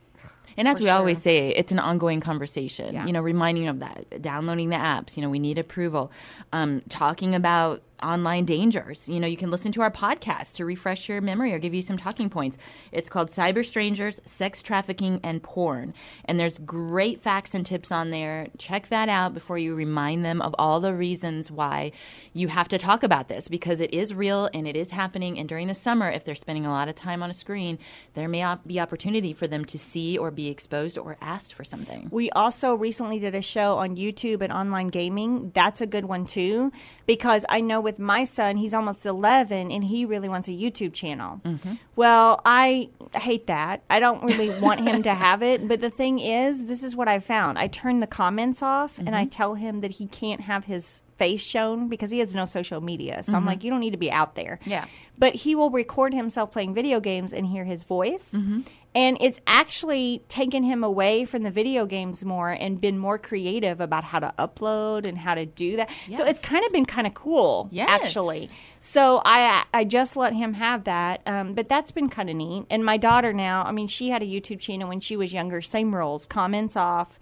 And 0.58 0.68
as 0.68 0.80
we 0.80 0.90
always 0.90 1.22
say, 1.22 1.50
it's 1.50 1.72
an 1.72 1.80
ongoing 1.80 2.20
conversation. 2.20 2.94
Yeah. 2.94 3.06
You 3.06 3.14
know, 3.14 3.22
reminding 3.22 3.68
of 3.68 3.80
that, 3.80 4.22
downloading 4.22 4.70
the 4.70 4.76
apps. 4.76 5.16
You 5.16 5.22
know, 5.22 5.30
we 5.30 5.40
need 5.40 5.60
approval. 5.60 6.12
Um, 6.52 6.82
talking 6.90 7.36
about 7.36 7.84
online 8.04 8.46
dangers. 8.46 9.08
You 9.08 9.20
know, 9.20 9.28
you 9.28 9.38
can 9.38 9.52
listen 9.52 9.72
to 9.74 9.82
our 9.82 9.92
podcast 9.92 10.56
to 10.56 10.66
refresh 10.66 11.10
your 11.10 11.22
memory 11.22 11.54
or 11.54 11.60
give 11.60 11.74
you 11.74 11.82
some 11.82 11.98
talking 11.98 12.30
points. 12.30 12.58
It's 12.92 13.10
called 13.10 13.30
Cyber 13.30 13.66
Strangers, 13.66 14.20
Sex 14.26 14.62
Trafficking, 14.62 15.20
and 15.24 15.42
Porn. 15.42 15.94
And 16.26 16.40
there's 16.40 16.58
great 16.60 17.22
facts 17.22 17.54
and 17.54 17.66
tips 17.66 17.92
on 17.92 18.12
there. 18.12 18.48
Check 18.58 18.90
that 18.90 19.10
out 19.10 19.34
before 19.34 19.58
you 19.58 19.76
remind 19.76 20.24
them 20.24 20.42
of 20.42 20.56
all 20.58 20.80
the 20.80 20.94
reasons 20.94 21.52
why 21.52 21.92
you 22.34 22.48
have 22.48 22.68
to 22.70 22.78
talk 22.78 23.04
about 23.04 23.30
this 23.30 23.48
because 23.48 23.80
it 23.80 23.94
is 23.94 24.14
real 24.14 24.50
and 24.54 24.68
it 24.68 24.78
is 24.78 24.92
happening. 24.92 25.40
And 25.40 25.50
during 25.50 25.68
the 25.68 25.76
summer, 25.76 26.10
if 26.10 26.24
they're 26.24 26.36
spending 26.36 26.66
a 26.66 26.72
lot 26.72 26.88
of 26.88 26.96
time 26.96 27.24
on 27.24 27.30
a 27.30 27.34
screen, 27.34 27.80
there 28.14 28.28
may 28.28 28.56
be 28.66 28.80
opportunity 28.80 29.34
for 29.34 29.48
them 29.48 29.66
to 29.66 29.78
see 29.78 30.18
or 30.18 30.32
be 30.32 30.48
exposed 30.48 30.98
or 30.98 31.18
asked 31.22 31.54
for 31.54 31.64
something. 31.64 32.08
We 32.12 32.30
also 32.32 32.76
recently 32.76 33.20
did 33.20 33.36
a 33.36 33.42
show 33.42 33.76
on 33.76 33.96
YouTube 33.96 34.42
and 34.42 34.52
online 34.54 34.90
gaming. 34.90 35.52
That's 35.54 35.82
a 35.82 35.88
good 35.88 36.06
one 36.06 36.26
too, 36.26 36.72
because 37.06 37.46
I 37.50 37.62
know 37.62 37.82
with 37.88 38.00
my 38.00 38.26
son, 38.26 38.58
he's 38.58 38.74
almost 38.74 39.06
11 39.06 39.72
and 39.72 39.82
he 39.82 40.04
really 40.04 40.28
wants 40.28 40.50
a 40.50 40.52
YouTube 40.52 40.92
channel. 40.92 41.40
Mm-hmm. 41.46 41.76
Well, 41.96 42.42
I 42.44 42.90
hate 43.16 43.48
that. 43.48 43.82
I 43.90 44.02
don't 44.02 44.22
really 44.26 44.50
want 44.60 44.82
him 44.82 45.04
to 45.04 45.14
have 45.14 45.42
it. 45.42 45.66
But 45.70 45.80
the 45.80 45.90
thing 45.90 46.20
is, 46.20 46.66
this 46.66 46.84
is 46.84 46.98
what 46.98 47.08
I 47.08 47.20
found. 47.20 47.58
I 47.58 47.68
turn 47.68 48.02
the 48.02 48.08
comments 48.08 48.62
off 48.62 49.00
and 49.00 49.16
I 49.16 49.22
mm-hmm. 49.22 49.30
tell 49.30 49.54
him 49.54 49.80
that 49.80 49.92
he 49.92 50.08
can't 50.08 50.42
have 50.42 50.66
his 50.66 51.02
face 51.16 51.42
shown 51.42 51.88
because 51.88 52.12
he 52.12 52.20
has 52.20 52.36
no 52.36 52.46
social 52.46 52.82
media. 52.82 53.24
So 53.24 53.32
I'm 53.32 53.40
mm-hmm. 53.40 53.48
like, 53.48 53.64
you 53.64 53.72
don't 53.72 53.80
need 53.80 53.92
to 53.92 53.98
be 53.98 54.12
out 54.12 54.36
there. 54.36 54.60
Yeah. 54.66 54.84
But 55.18 55.36
he 55.36 55.56
will 55.56 55.70
record 55.70 56.14
himself 56.14 56.52
playing 56.52 56.74
video 56.74 57.00
games 57.00 57.32
and 57.32 57.48
hear 57.48 57.64
his 57.64 57.84
voice. 57.84 58.34
Mm-hmm. 58.34 58.62
And 58.98 59.16
it's 59.22 59.40
actually 59.46 60.24
taken 60.28 60.64
him 60.64 60.84
away 60.84 61.24
from 61.26 61.44
the 61.44 61.52
video 61.52 61.86
games 61.86 62.26
more 62.26 62.50
and 62.50 62.82
been 62.82 62.98
more 62.98 63.20
creative 63.20 63.80
about 63.80 64.04
how 64.06 64.20
to 64.20 64.34
upload 64.40 65.06
and 65.06 65.18
how 65.20 65.36
to 65.36 65.46
do 65.46 65.76
that. 65.76 65.90
So 66.16 66.26
it's 66.26 66.40
kind 66.40 66.66
of 66.66 66.72
been 66.72 66.86
kind 66.86 67.06
of 67.06 67.14
cool, 67.14 67.70
Yes. 67.72 67.90
actually. 67.90 68.50
So 68.80 69.22
I 69.24 69.66
I 69.74 69.84
just 69.84 70.16
let 70.16 70.34
him 70.34 70.54
have 70.54 70.84
that, 70.86 71.22
um, 71.28 71.54
but 71.54 71.70
that's 71.70 71.92
been 71.92 72.10
kind 72.10 72.30
of 72.30 72.36
neat. 72.36 72.66
And 72.72 72.84
my 72.84 72.98
daughter 72.98 73.34
now, 73.34 73.64
I 73.66 73.72
mean, 73.72 73.88
she 73.88 74.10
had 74.10 74.24
a 74.24 74.26
YouTube 74.26 74.60
channel 74.60 74.88
when 74.90 75.00
she 75.00 75.16
was 75.16 75.32
younger. 75.32 75.62
Same 75.62 75.94
rules, 75.94 76.26
comments 76.26 76.76
off, 76.76 77.20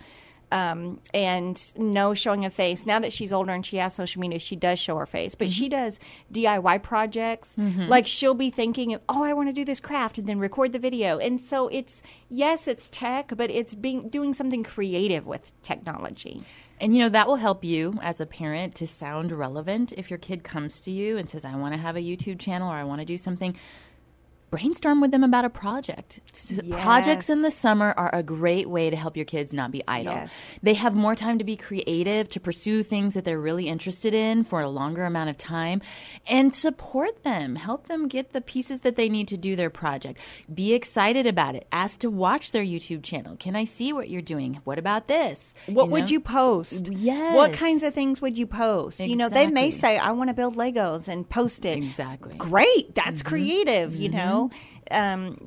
um, 0.56 1.02
and 1.13 1.74
no 1.78 2.13
showing 2.13 2.46
of 2.46 2.54
face. 2.54 2.86
Now 2.86 3.00
that 3.00 3.12
she's 3.12 3.34
older 3.34 3.52
and 3.52 3.65
she 3.65 3.76
has 3.78 3.94
social 3.94 4.22
media, 4.22 4.39
she 4.39 4.56
does 4.56 4.80
show 4.80 4.96
her 4.98 5.06
face, 5.06 5.36
but 5.36 5.50
she 5.52 5.68
does 5.68 6.00
DIY 6.32 6.82
projects. 6.82 7.58
Like 7.89 8.08
she'll 8.08 8.34
be 8.34 8.50
thinking, 8.50 8.98
"Oh, 9.10 9.24
I 9.24 9.34
want 9.34 9.50
to 9.50 9.54
do 9.54 9.65
this 9.65 9.82
craft," 9.82 10.18
and 10.18 10.28
then 10.28 10.39
record 10.39 10.72
the 10.72 10.80
video. 10.80 11.18
And 11.18 11.41
so 11.41 11.68
it's 11.68 12.02
yes, 12.30 12.68
it's 12.70 12.88
tech, 12.88 13.34
but 13.36 13.52
it's 13.52 13.76
being 13.76 14.08
doing 14.08 14.34
something 14.34 14.63
creative 14.63 15.28
with 15.28 15.52
technology. 15.62 16.44
And 16.80 16.94
you 16.94 17.00
know, 17.00 17.10
that 17.10 17.28
will 17.28 17.38
help 17.38 17.63
you 17.63 17.98
as 18.02 18.20
a 18.20 18.26
parent 18.26 18.76
to 18.76 18.88
sound 18.88 19.32
relevant 19.32 19.94
if 19.94 20.10
your 20.10 20.20
kid 20.20 20.44
comes 20.44 20.82
to 20.82 20.91
you 20.91 21.18
and 21.18 21.30
says, 21.30 21.46
I 21.46 21.56
want 21.56 21.74
to 21.74 21.80
have 21.80 21.96
a 21.96 22.02
YouTube 22.02 22.39
channel 22.39 22.70
or 22.70 22.76
I 22.76 22.84
want 22.84 23.00
to 23.00 23.06
do 23.06 23.18
something. 23.18 23.58
Brainstorm 24.56 25.02
with 25.02 25.12
them 25.12 25.24
about 25.24 25.44
a 25.44 25.50
project. 25.50 26.22
S- 26.34 26.62
Projects 26.72 27.30
in 27.30 27.41
the 27.41 27.52
summer 27.52 27.94
are 27.98 28.10
a 28.13 28.24
great 28.24 28.70
way 28.70 28.89
to 28.89 28.96
help 28.96 29.18
your 29.18 29.26
kids 29.26 29.52
not 29.52 29.72
be 29.72 29.84
idle. 29.88 30.13
Yes. 30.13 30.50
They 30.63 30.76
have 30.76 30.96
more 30.96 31.13
time 31.13 31.38
to 31.39 31.44
be 31.44 31.58
creative, 31.58 32.30
to 32.30 32.39
pursue 32.39 32.82
things 32.84 33.15
that 33.15 33.26
they're 33.26 33.39
really 33.39 33.68
interested 33.68 34.13
in 34.13 34.46
for 34.46 34.62
a 34.62 34.70
longer 34.70 35.04
amount 35.04 35.30
of 35.30 35.38
time, 35.38 35.82
and 36.26 36.56
support 36.56 37.24
them. 37.24 37.58
Help 37.58 37.88
them 37.88 38.08
get 38.08 38.32
the 38.32 38.39
pieces 38.39 38.82
that 38.82 38.96
they 38.96 39.10
need 39.10 39.28
to 39.28 39.38
do 39.38 39.58
their 39.58 39.70
project. 39.70 40.20
Be 40.54 40.74
excited 40.74 41.28
about 41.28 41.56
it. 41.56 41.68
Ask 41.72 42.00
to 42.00 42.10
watch 42.10 42.52
their 42.52 42.63
YouTube 42.63 43.04
channel. 43.04 43.36
Can 43.36 43.56
I 43.56 43.65
see 43.65 43.91
what 43.91 44.10
you're 44.10 44.22
doing? 44.22 44.62
What 44.63 44.80
about 44.80 45.08
this? 45.08 45.54
What 45.65 45.86
You 45.86 45.91
would 45.91 46.04
know? 46.06 46.10
you 46.12 46.20
post? 46.22 46.91
Yes. 46.94 47.36
What 47.36 47.52
kinds 47.54 47.84
of 47.84 47.94
things 47.94 48.22
would 48.22 48.38
you 48.38 48.48
post? 48.48 49.02
You 49.02 49.18
know, 49.18 49.28
they 49.28 49.48
may 49.48 49.70
say, 49.70 49.98
I 49.98 50.12
want 50.12 50.30
to 50.30 50.34
build 50.34 50.56
Legos 50.56 51.10
and 51.10 51.30
post 51.30 51.65
it. 51.65 51.78
Exactly. 51.78 52.36
Great. 52.38 52.96
That's 52.96 53.22
mm-hmm. 53.22 53.30
creative, 53.30 53.96
you 53.96 54.10
mm-hmm. 54.10 54.18
know? 54.18 54.45
Yeah. 54.52 54.75
Um, 54.91 55.38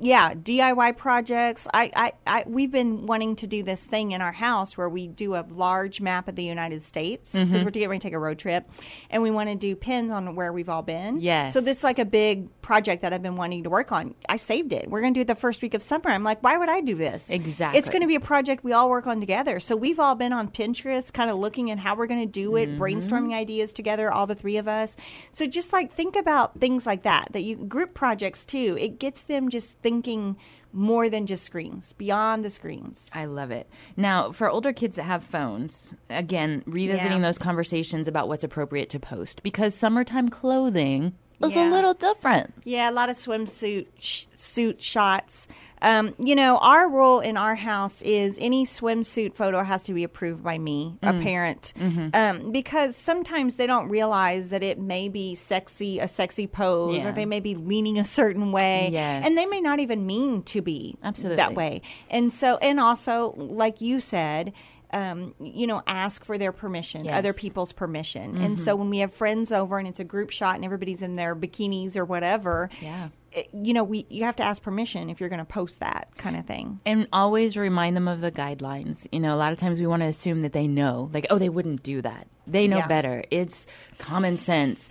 yeah, 0.00 0.34
DIY 0.34 0.96
projects. 0.96 1.68
I, 1.72 1.90
I, 1.94 2.12
I, 2.26 2.44
we've 2.46 2.70
been 2.70 3.06
wanting 3.06 3.36
to 3.36 3.46
do 3.46 3.62
this 3.62 3.84
thing 3.86 4.12
in 4.12 4.20
our 4.20 4.32
house 4.32 4.76
where 4.76 4.88
we 4.88 5.06
do 5.06 5.34
a 5.34 5.44
large 5.50 6.00
map 6.00 6.26
of 6.28 6.36
the 6.36 6.42
United 6.44 6.82
States 6.82 7.32
because 7.32 7.64
we're 7.64 7.70
getting 7.70 7.88
ready 7.88 8.00
to 8.00 8.02
take 8.02 8.12
a 8.14 8.18
road 8.18 8.38
trip 8.38 8.66
and 9.10 9.22
we 9.22 9.30
want 9.30 9.48
to 9.50 9.54
do 9.54 9.76
pins 9.76 10.10
on 10.10 10.34
where 10.34 10.52
we've 10.52 10.68
all 10.68 10.82
been. 10.82 11.20
Yes. 11.20 11.52
So 11.52 11.60
this 11.60 11.78
is 11.78 11.84
like 11.84 11.98
a 11.98 12.04
big 12.04 12.48
project 12.60 13.02
that 13.02 13.12
I've 13.12 13.22
been 13.22 13.36
wanting 13.36 13.62
to 13.64 13.70
work 13.70 13.92
on. 13.92 14.14
I 14.28 14.36
saved 14.36 14.72
it. 14.72 14.90
We're 14.90 15.00
going 15.00 15.14
to 15.14 15.18
do 15.18 15.22
it 15.22 15.26
the 15.28 15.34
first 15.34 15.62
week 15.62 15.74
of 15.74 15.82
summer. 15.82 16.10
I'm 16.10 16.24
like, 16.24 16.42
why 16.42 16.56
would 16.56 16.68
I 16.68 16.80
do 16.80 16.94
this? 16.94 17.30
Exactly. 17.30 17.78
It's 17.78 17.88
going 17.88 18.02
to 18.02 18.08
be 18.08 18.14
a 18.16 18.20
project 18.20 18.64
we 18.64 18.72
all 18.72 18.90
work 18.90 19.06
on 19.06 19.20
together. 19.20 19.60
So 19.60 19.76
we've 19.76 20.00
all 20.00 20.14
been 20.14 20.32
on 20.32 20.48
Pinterest, 20.48 21.12
kind 21.12 21.30
of 21.30 21.38
looking 21.38 21.70
at 21.70 21.78
how 21.78 21.94
we're 21.94 22.06
going 22.06 22.20
to 22.20 22.26
do 22.26 22.56
it, 22.56 22.68
Mm-hmm. 22.68 22.82
brainstorming 22.82 23.32
ideas 23.34 23.72
together, 23.72 24.10
all 24.12 24.26
the 24.26 24.34
three 24.34 24.56
of 24.56 24.66
us. 24.66 24.96
So 25.32 25.46
just 25.46 25.72
like 25.72 25.92
think 25.92 26.16
about 26.16 26.58
things 26.60 26.86
like 26.86 27.02
that, 27.04 27.28
that 27.32 27.42
you 27.42 27.56
group 27.56 27.94
projects 27.94 28.44
too. 28.44 28.76
It 28.80 28.87
gets 28.88 29.22
them 29.22 29.48
just 29.48 29.70
thinking 29.82 30.36
more 30.72 31.08
than 31.08 31.26
just 31.26 31.44
screens, 31.44 31.94
beyond 31.94 32.44
the 32.44 32.50
screens. 32.50 33.10
I 33.14 33.24
love 33.24 33.50
it. 33.50 33.68
Now, 33.96 34.32
for 34.32 34.50
older 34.50 34.72
kids 34.72 34.96
that 34.96 35.04
have 35.04 35.24
phones, 35.24 35.94
again, 36.10 36.62
revisiting 36.66 37.12
Yeah. 37.20 37.26
those 37.26 37.38
conversations 37.38 38.06
about 38.06 38.28
what's 38.28 38.44
appropriate 38.44 38.90
to 38.90 39.00
post 39.00 39.42
because 39.42 39.74
summertime 39.74 40.28
clothing 40.28 41.14
is 41.42 41.54
Yeah. 41.54 41.68
a 41.68 41.70
little 41.70 41.94
different. 41.94 42.52
Yeah, 42.64 42.90
a 42.90 42.92
lot 42.92 43.08
of 43.10 43.16
swimsuit 43.16 43.86
sh- 43.98 44.24
suit 44.34 44.82
shots. 44.82 45.48
Um, 45.80 46.14
you 46.18 46.34
know, 46.34 46.58
our 46.58 46.88
rule 46.88 47.20
in 47.20 47.36
our 47.36 47.54
house 47.54 48.02
is 48.02 48.36
any 48.40 48.66
swimsuit 48.66 49.34
photo 49.34 49.62
has 49.62 49.84
to 49.84 49.92
be 49.92 50.02
approved 50.02 50.42
by 50.42 50.58
me, 50.58 50.96
Mm. 51.00 51.20
a 51.20 51.22
parent, 51.22 51.72
Mm-hmm. 51.78 52.08
um, 52.14 52.50
because 52.50 52.96
sometimes 52.96 53.54
they 53.54 53.66
don't 53.68 53.88
realize 53.88 54.50
that 54.50 54.64
it 54.64 54.80
may 54.80 55.08
be 55.08 55.36
sexy, 55.36 56.00
a 56.00 56.08
sexy 56.08 56.48
pose, 56.48 56.96
Yeah. 56.96 57.08
or 57.08 57.12
they 57.12 57.26
may 57.26 57.38
be 57.38 57.54
leaning 57.54 57.96
a 57.96 58.04
certain 58.04 58.50
way, 58.50 58.88
Yes. 58.90 59.22
and 59.24 59.38
they 59.38 59.46
may 59.46 59.60
not 59.60 59.78
even 59.78 60.04
mean 60.04 60.42
to 60.44 60.60
be 60.60 60.96
Absolutely. 61.04 61.36
that 61.36 61.54
way. 61.54 61.82
And 62.10 62.32
so, 62.32 62.56
and 62.60 62.80
also, 62.80 63.34
like 63.36 63.80
you 63.80 64.00
said. 64.00 64.52
Um, 64.90 65.34
you 65.38 65.66
know, 65.66 65.82
ask 65.86 66.24
for 66.24 66.38
their 66.38 66.50
permission, 66.52 67.04
Yes. 67.04 67.10
Mm-hmm. 67.10 67.18
other 67.18 67.32
people's 67.34 67.72
permission. 67.74 68.38
And 68.38 68.58
so 68.58 68.74
when 68.74 68.88
we 68.88 68.98
have 69.00 69.12
friends 69.12 69.52
over 69.52 69.78
and 69.78 69.86
it's 69.86 70.00
a 70.00 70.04
group 70.04 70.30
shot 70.30 70.54
and 70.56 70.64
everybody's 70.64 71.02
in 71.02 71.16
their 71.16 71.36
bikinis 71.36 71.94
or 71.94 72.06
whatever, 72.06 72.70
Yeah. 72.80 73.08
it- 73.32 73.48
you 73.52 73.74
know, 73.74 73.84
we 73.84 74.06
you 74.08 74.24
have 74.24 74.36
to 74.36 74.42
ask 74.42 74.62
permission 74.62 75.10
if 75.10 75.20
you're 75.20 75.28
going 75.28 75.40
to 75.40 75.44
post 75.44 75.80
that 75.80 76.08
kind 76.16 76.36
of 76.36 76.46
thing. 76.46 76.80
And 76.86 77.06
always 77.12 77.54
remind 77.56 77.96
them 77.96 78.08
of 78.08 78.22
the 78.22 78.32
guidelines. 78.32 79.06
You 79.12 79.20
know, 79.20 79.34
a 79.34 79.36
lot 79.36 79.52
of 79.52 79.58
times 79.58 79.78
we 79.78 79.86
want 79.86 80.00
to 80.00 80.06
assume 80.06 80.40
that 80.40 80.54
they 80.54 80.66
know, 80.66 81.10
like, 81.12 81.26
oh, 81.28 81.36
they 81.38 81.50
wouldn't 81.50 81.82
do 81.82 82.00
that. 82.00 82.26
They 82.50 82.66
know 82.66 82.78
Yeah. 82.78 82.86
better. 82.88 83.24
It's 83.30 83.66
common 83.98 84.36
sense. 84.38 84.88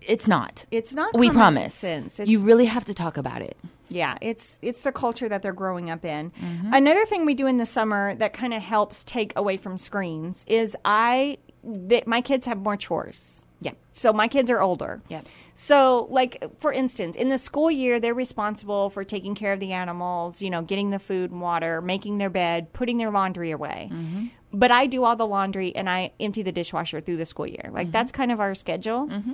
It's 0.00 0.26
not. 0.28 0.64
It's 0.70 0.94
not 0.94 1.14
We 1.14 1.28
common 1.28 1.54
promise. 1.54 1.74
sense. 1.74 2.20
you 2.24 2.40
really 2.40 2.66
have 2.66 2.84
to 2.84 2.94
talk 2.94 3.16
about 3.16 3.42
it. 3.42 3.56
Yeah, 3.88 4.16
it's 4.22 4.56
it's 4.62 4.80
the 4.82 4.92
culture 4.92 5.28
that 5.28 5.42
they're 5.42 5.52
growing 5.52 5.90
up 5.90 6.04
in. 6.04 6.30
Mm-hmm. 6.30 6.72
Another 6.72 7.04
thing 7.04 7.26
we 7.26 7.34
do 7.34 7.46
in 7.46 7.58
the 7.58 7.66
summer 7.66 8.14
that 8.14 8.32
kind 8.32 8.54
of 8.54 8.62
helps 8.62 9.04
take 9.04 9.32
away 9.36 9.56
from 9.58 9.76
screens 9.76 10.44
is 10.48 10.74
I 10.84 11.38
that 11.64 12.06
my 12.06 12.20
kids 12.22 12.46
have 12.46 12.58
more 12.58 12.76
chores. 12.76 13.44
Yeah. 13.60 13.72
So 13.92 14.12
my 14.12 14.28
kids 14.28 14.50
are 14.50 14.60
older. 14.60 15.02
Yeah. 15.08 15.20
So, 15.54 16.08
like 16.10 16.42
for 16.58 16.72
instance, 16.72 17.14
in 17.16 17.28
the 17.28 17.36
school 17.38 17.70
year, 17.70 18.00
they're 18.00 18.14
responsible 18.14 18.88
for 18.88 19.04
taking 19.04 19.34
care 19.34 19.52
of 19.52 19.60
the 19.60 19.72
animals, 19.72 20.40
you 20.40 20.48
know, 20.48 20.62
getting 20.62 20.88
the 20.90 20.98
food 20.98 21.30
and 21.30 21.42
water, 21.42 21.82
making 21.82 22.16
their 22.16 22.30
bed, 22.30 22.72
putting 22.72 22.96
their 22.96 23.10
laundry 23.10 23.50
away. 23.50 23.90
Mm-hmm. 23.92 24.26
But 24.52 24.70
I 24.70 24.86
do 24.86 25.04
all 25.04 25.16
the 25.16 25.26
laundry 25.26 25.74
and 25.74 25.88
I 25.88 26.12
empty 26.20 26.42
the 26.42 26.52
dishwasher 26.52 27.00
through 27.00 27.16
the 27.16 27.26
school 27.26 27.46
year. 27.46 27.70
Like 27.70 27.86
Mm-hmm. 27.86 27.92
that's 27.92 28.12
kind 28.12 28.30
of 28.32 28.40
our 28.40 28.54
schedule. 28.54 29.08
Mm-hmm. 29.08 29.32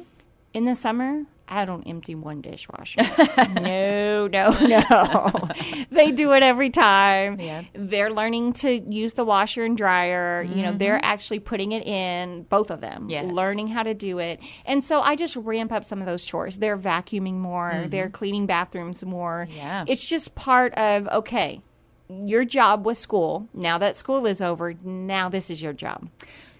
In 0.54 0.64
the 0.64 0.74
summer, 0.74 1.24
I 1.46 1.64
don't 1.64 1.82
empty 1.86 2.14
one 2.14 2.40
dishwasher. 2.40 3.00
no, 3.60 4.26
no, 4.26 4.50
no. 4.66 5.32
they 5.90 6.10
do 6.12 6.32
it 6.34 6.42
every 6.42 6.70
time. 6.70 7.40
Yeah. 7.40 7.64
They're 7.74 8.10
learning 8.12 8.54
to 8.54 8.72
use 8.72 9.14
the 9.14 9.24
washer 9.24 9.64
and 9.64 9.76
dryer. 9.76 10.42
You 10.42 10.62
know, 10.62 10.72
they're 10.72 10.96
mm-hmm. 10.96 11.04
actually 11.04 11.40
putting 11.40 11.72
it 11.72 11.86
in, 11.86 12.42
both 12.44 12.70
of 12.70 12.80
them, 12.80 13.08
Yes. 13.08 13.30
learning 13.32 13.68
how 13.68 13.82
to 13.82 13.94
do 13.94 14.18
it. 14.18 14.40
And 14.66 14.82
so 14.84 15.00
I 15.00 15.16
just 15.16 15.36
ramp 15.36 15.72
up 15.72 15.84
some 15.84 16.00
of 16.00 16.06
those 16.06 16.24
chores. 16.24 16.58
They're 16.58 16.78
vacuuming 16.78 17.34
more, 17.34 17.86
they're 17.88 18.06
mm-hmm. 18.06 18.12
cleaning 18.12 18.46
bathrooms 18.46 19.04
more. 19.04 19.48
Yeah. 19.54 19.84
It's 19.86 20.04
just 20.04 20.34
part 20.34 20.74
of, 20.74 21.08
okay, 21.08 21.62
your 22.08 22.44
job 22.44 22.84
was 22.86 22.98
school. 22.98 23.48
Now 23.54 23.78
that 23.78 23.96
school 23.96 24.26
is 24.26 24.40
over, 24.40 24.74
now 24.82 25.28
this 25.28 25.50
is 25.50 25.60
your 25.62 25.72
job. 25.72 26.08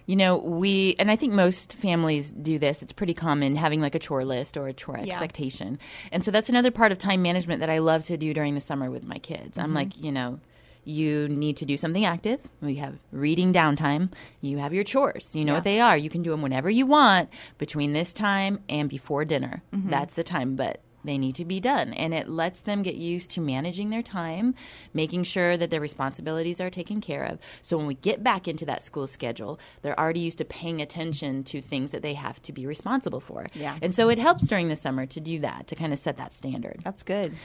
You 0.05 0.15
know, 0.15 0.37
we, 0.37 0.95
and 0.97 1.11
I 1.11 1.15
think 1.15 1.33
most 1.33 1.73
families 1.73 2.31
do 2.31 2.57
this. 2.57 2.81
It's 2.81 2.91
pretty 2.91 3.13
common 3.13 3.55
having 3.55 3.79
like 3.79 3.93
a 3.93 3.99
chore 3.99 4.25
list 4.25 4.57
or 4.57 4.67
a 4.67 4.73
chore 4.73 4.97
Yeah. 4.97 5.09
expectation. 5.13 5.77
And 6.11 6.23
so 6.23 6.31
that's 6.31 6.49
another 6.49 6.71
part 6.71 6.91
of 6.91 6.97
time 6.97 7.21
management 7.21 7.59
that 7.59 7.69
I 7.69 7.77
love 7.77 8.05
to 8.05 8.17
do 8.17 8.33
during 8.33 8.55
the 8.55 8.61
summer 8.61 8.89
with 8.89 9.03
my 9.03 9.19
kids. 9.19 9.57
Mm-hmm. 9.57 9.61
I'm 9.61 9.73
like, 9.75 9.95
you 10.01 10.11
know, 10.11 10.39
you 10.83 11.27
need 11.29 11.57
to 11.57 11.65
do 11.65 11.77
something 11.77 12.05
active. 12.05 12.39
We 12.59 12.75
have 12.75 12.97
reading 13.11 13.53
downtime. 13.53 14.11
You 14.41 14.57
have 14.57 14.73
your 14.73 14.83
chores. 14.83 15.35
You 15.35 15.45
know 15.45 15.53
what 15.53 15.63
they 15.63 15.79
are. 15.79 15.95
You 15.95 16.09
can 16.09 16.23
do 16.23 16.31
them 16.31 16.41
whenever 16.41 16.71
you 16.71 16.87
want 16.87 17.29
between 17.59 17.93
this 17.93 18.11
time 18.11 18.59
and 18.67 18.89
before 18.89 19.25
dinner. 19.25 19.61
Mm-hmm. 19.71 19.91
That's 19.91 20.15
the 20.15 20.23
time. 20.23 20.55
But 20.55 20.81
they 21.03 21.17
need 21.17 21.35
to 21.35 21.45
be 21.45 21.59
done. 21.59 21.93
And 21.93 22.13
it 22.13 22.29
lets 22.29 22.61
them 22.61 22.81
get 22.81 22.95
used 22.95 23.31
to 23.31 23.41
managing 23.41 23.89
their 23.89 24.01
time, 24.01 24.55
making 24.93 25.23
sure 25.23 25.57
that 25.57 25.71
their 25.71 25.81
responsibilities 25.81 26.59
are 26.59 26.69
taken 26.69 27.01
care 27.01 27.23
of. 27.23 27.39
So 27.61 27.77
when 27.77 27.87
we 27.87 27.95
get 27.95 28.23
back 28.23 28.47
into 28.47 28.65
that 28.65 28.83
school 28.83 29.07
schedule, 29.07 29.59
they're 29.81 29.99
already 29.99 30.19
used 30.19 30.37
to 30.39 30.45
paying 30.45 30.81
attention 30.81 31.43
to 31.45 31.61
things 31.61 31.91
that 31.91 32.01
they 32.01 32.13
have 32.13 32.41
to 32.43 32.53
be 32.53 32.65
responsible 32.65 33.19
for. 33.19 33.45
Yeah. 33.53 33.77
And 33.81 33.93
so 33.93 34.09
it 34.09 34.19
helps 34.19 34.47
during 34.47 34.67
the 34.67 34.75
summer 34.75 35.05
to 35.05 35.19
do 35.19 35.39
that, 35.39 35.67
to 35.67 35.75
kind 35.75 35.93
of 35.93 35.99
set 35.99 36.17
that 36.17 36.33
standard. 36.33 36.77
That's 36.83 37.03
good. 37.03 37.35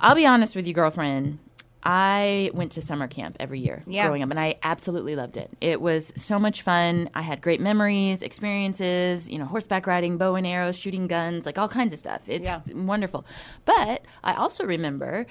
I'll 0.00 0.14
be 0.14 0.26
honest 0.26 0.56
with 0.56 0.66
you, 0.66 0.72
girlfriend. 0.72 1.38
I 1.82 2.50
went 2.54 2.72
to 2.72 2.82
summer 2.82 3.08
camp 3.08 3.36
every 3.40 3.58
year 3.58 3.82
Yeah. 3.86 4.06
growing 4.06 4.22
up, 4.22 4.30
and 4.30 4.38
I 4.38 4.56
absolutely 4.62 5.16
loved 5.16 5.36
it. 5.36 5.50
It 5.60 5.80
was 5.80 6.12
so 6.16 6.38
much 6.38 6.62
fun. 6.62 7.08
I 7.14 7.22
had 7.22 7.40
great 7.40 7.60
memories, 7.60 8.22
experiences, 8.22 9.28
you 9.28 9.38
know, 9.38 9.44
horseback 9.46 9.86
riding, 9.86 10.18
bow 10.18 10.34
and 10.34 10.46
arrows, 10.46 10.78
shooting 10.78 11.06
guns, 11.06 11.46
like 11.46 11.58
all 11.58 11.68
kinds 11.68 11.92
of 11.92 11.98
stuff. 11.98 12.22
It's 12.28 12.44
Yeah. 12.44 12.60
wonderful. 12.74 13.24
But 13.64 14.02
I 14.22 14.34
also 14.34 14.64
remember 14.64 15.26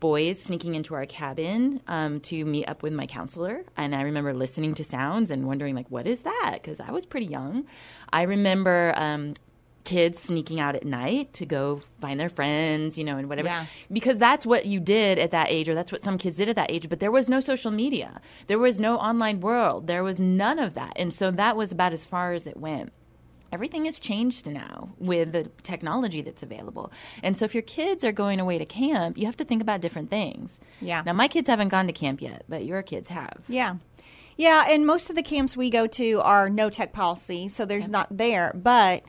boys 0.00 0.40
sneaking 0.42 0.74
into 0.74 0.94
our 0.94 1.06
cabin 1.06 1.80
um, 1.86 2.18
to 2.18 2.44
meet 2.44 2.66
up 2.66 2.82
with 2.82 2.92
my 2.92 3.06
counselor 3.06 3.64
and 3.76 3.94
i 3.94 4.02
remember 4.02 4.34
listening 4.34 4.74
to 4.74 4.82
sounds 4.82 5.30
and 5.30 5.46
wondering 5.46 5.76
like 5.76 5.86
what 5.90 6.08
is 6.08 6.22
that 6.22 6.54
because 6.54 6.80
i 6.80 6.90
was 6.90 7.06
pretty 7.06 7.26
young 7.26 7.64
i 8.12 8.22
remember 8.22 8.92
um, 8.96 9.32
kids 9.84 10.18
sneaking 10.20 10.60
out 10.60 10.74
at 10.76 10.84
night 10.84 11.32
to 11.32 11.44
go 11.46 11.80
find 12.00 12.18
their 12.20 12.28
friends 12.28 12.96
you 12.96 13.04
know 13.04 13.16
and 13.16 13.28
whatever 13.28 13.48
Yeah. 13.48 13.66
because 13.92 14.18
that's 14.18 14.46
what 14.46 14.66
you 14.66 14.78
did 14.80 15.18
at 15.18 15.32
that 15.32 15.48
age 15.50 15.68
or 15.68 15.74
that's 15.74 15.90
what 15.90 16.00
some 16.00 16.18
kids 16.18 16.36
did 16.36 16.48
at 16.48 16.56
that 16.56 16.70
age 16.70 16.88
but 16.88 17.00
there 17.00 17.10
was 17.10 17.28
no 17.28 17.40
social 17.40 17.70
media 17.70 18.20
there 18.46 18.58
was 18.58 18.78
no 18.78 18.96
online 18.96 19.40
world 19.40 19.86
there 19.88 20.04
was 20.04 20.20
none 20.20 20.58
of 20.58 20.74
that 20.74 20.92
and 20.96 21.12
so 21.12 21.30
that 21.32 21.56
was 21.56 21.72
about 21.72 21.92
as 21.92 22.06
far 22.06 22.32
as 22.32 22.46
it 22.46 22.56
went 22.56 22.92
everything 23.52 23.84
has 23.84 24.00
changed 24.00 24.46
now 24.50 24.88
with 24.98 25.32
the 25.32 25.44
technology 25.62 26.22
that's 26.22 26.42
available. 26.42 26.90
And 27.22 27.36
so 27.36 27.44
if 27.44 27.54
your 27.54 27.60
kids 27.62 28.02
are 28.02 28.10
going 28.10 28.40
away 28.40 28.56
to 28.56 28.64
camp, 28.64 29.18
you 29.18 29.26
have 29.26 29.36
to 29.36 29.44
think 29.44 29.60
about 29.60 29.82
different 29.82 30.08
things. 30.08 30.58
Yeah. 30.80 31.02
Now 31.04 31.12
my 31.12 31.28
kids 31.28 31.48
haven't 31.48 31.68
gone 31.68 31.86
to 31.86 31.92
camp 31.92 32.22
yet, 32.22 32.44
but 32.48 32.64
your 32.64 32.80
kids 32.82 33.10
have. 33.10 33.42
Yeah. 33.48 33.76
Yeah, 34.38 34.64
and 34.70 34.86
most 34.86 35.10
of 35.10 35.16
the 35.16 35.22
camps 35.22 35.54
we 35.54 35.68
go 35.68 35.86
to 35.86 36.20
are 36.22 36.48
no 36.48 36.70
tech 36.70 36.94
policy, 36.94 37.48
so 37.48 37.66
there's 37.66 37.90
not 37.90 38.16
there. 38.16 38.52
But 38.54 39.02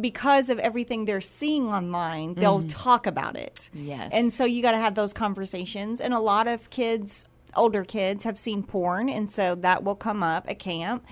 because 0.00 0.50
of 0.50 0.58
everything 0.58 1.04
they're 1.04 1.20
seeing 1.20 1.68
online, 1.68 2.34
they'll 2.34 2.62
talk 2.64 3.06
about 3.06 3.36
it. 3.36 3.70
Yes. 3.72 4.10
And 4.12 4.32
so 4.32 4.44
you 4.44 4.62
got 4.62 4.72
to 4.72 4.78
have 4.78 4.94
those 4.94 5.12
conversations. 5.12 6.00
And 6.00 6.12
a 6.12 6.20
lot 6.20 6.46
of 6.48 6.68
kids, 6.70 7.24
older 7.56 7.84
kids, 7.84 8.24
have 8.24 8.38
seen 8.38 8.62
porn, 8.62 9.08
and 9.08 9.30
so 9.30 9.54
that 9.56 9.82
will 9.82 9.94
come 9.96 10.22
up 10.22 10.44
at 10.48 10.58
camp. 10.58 11.04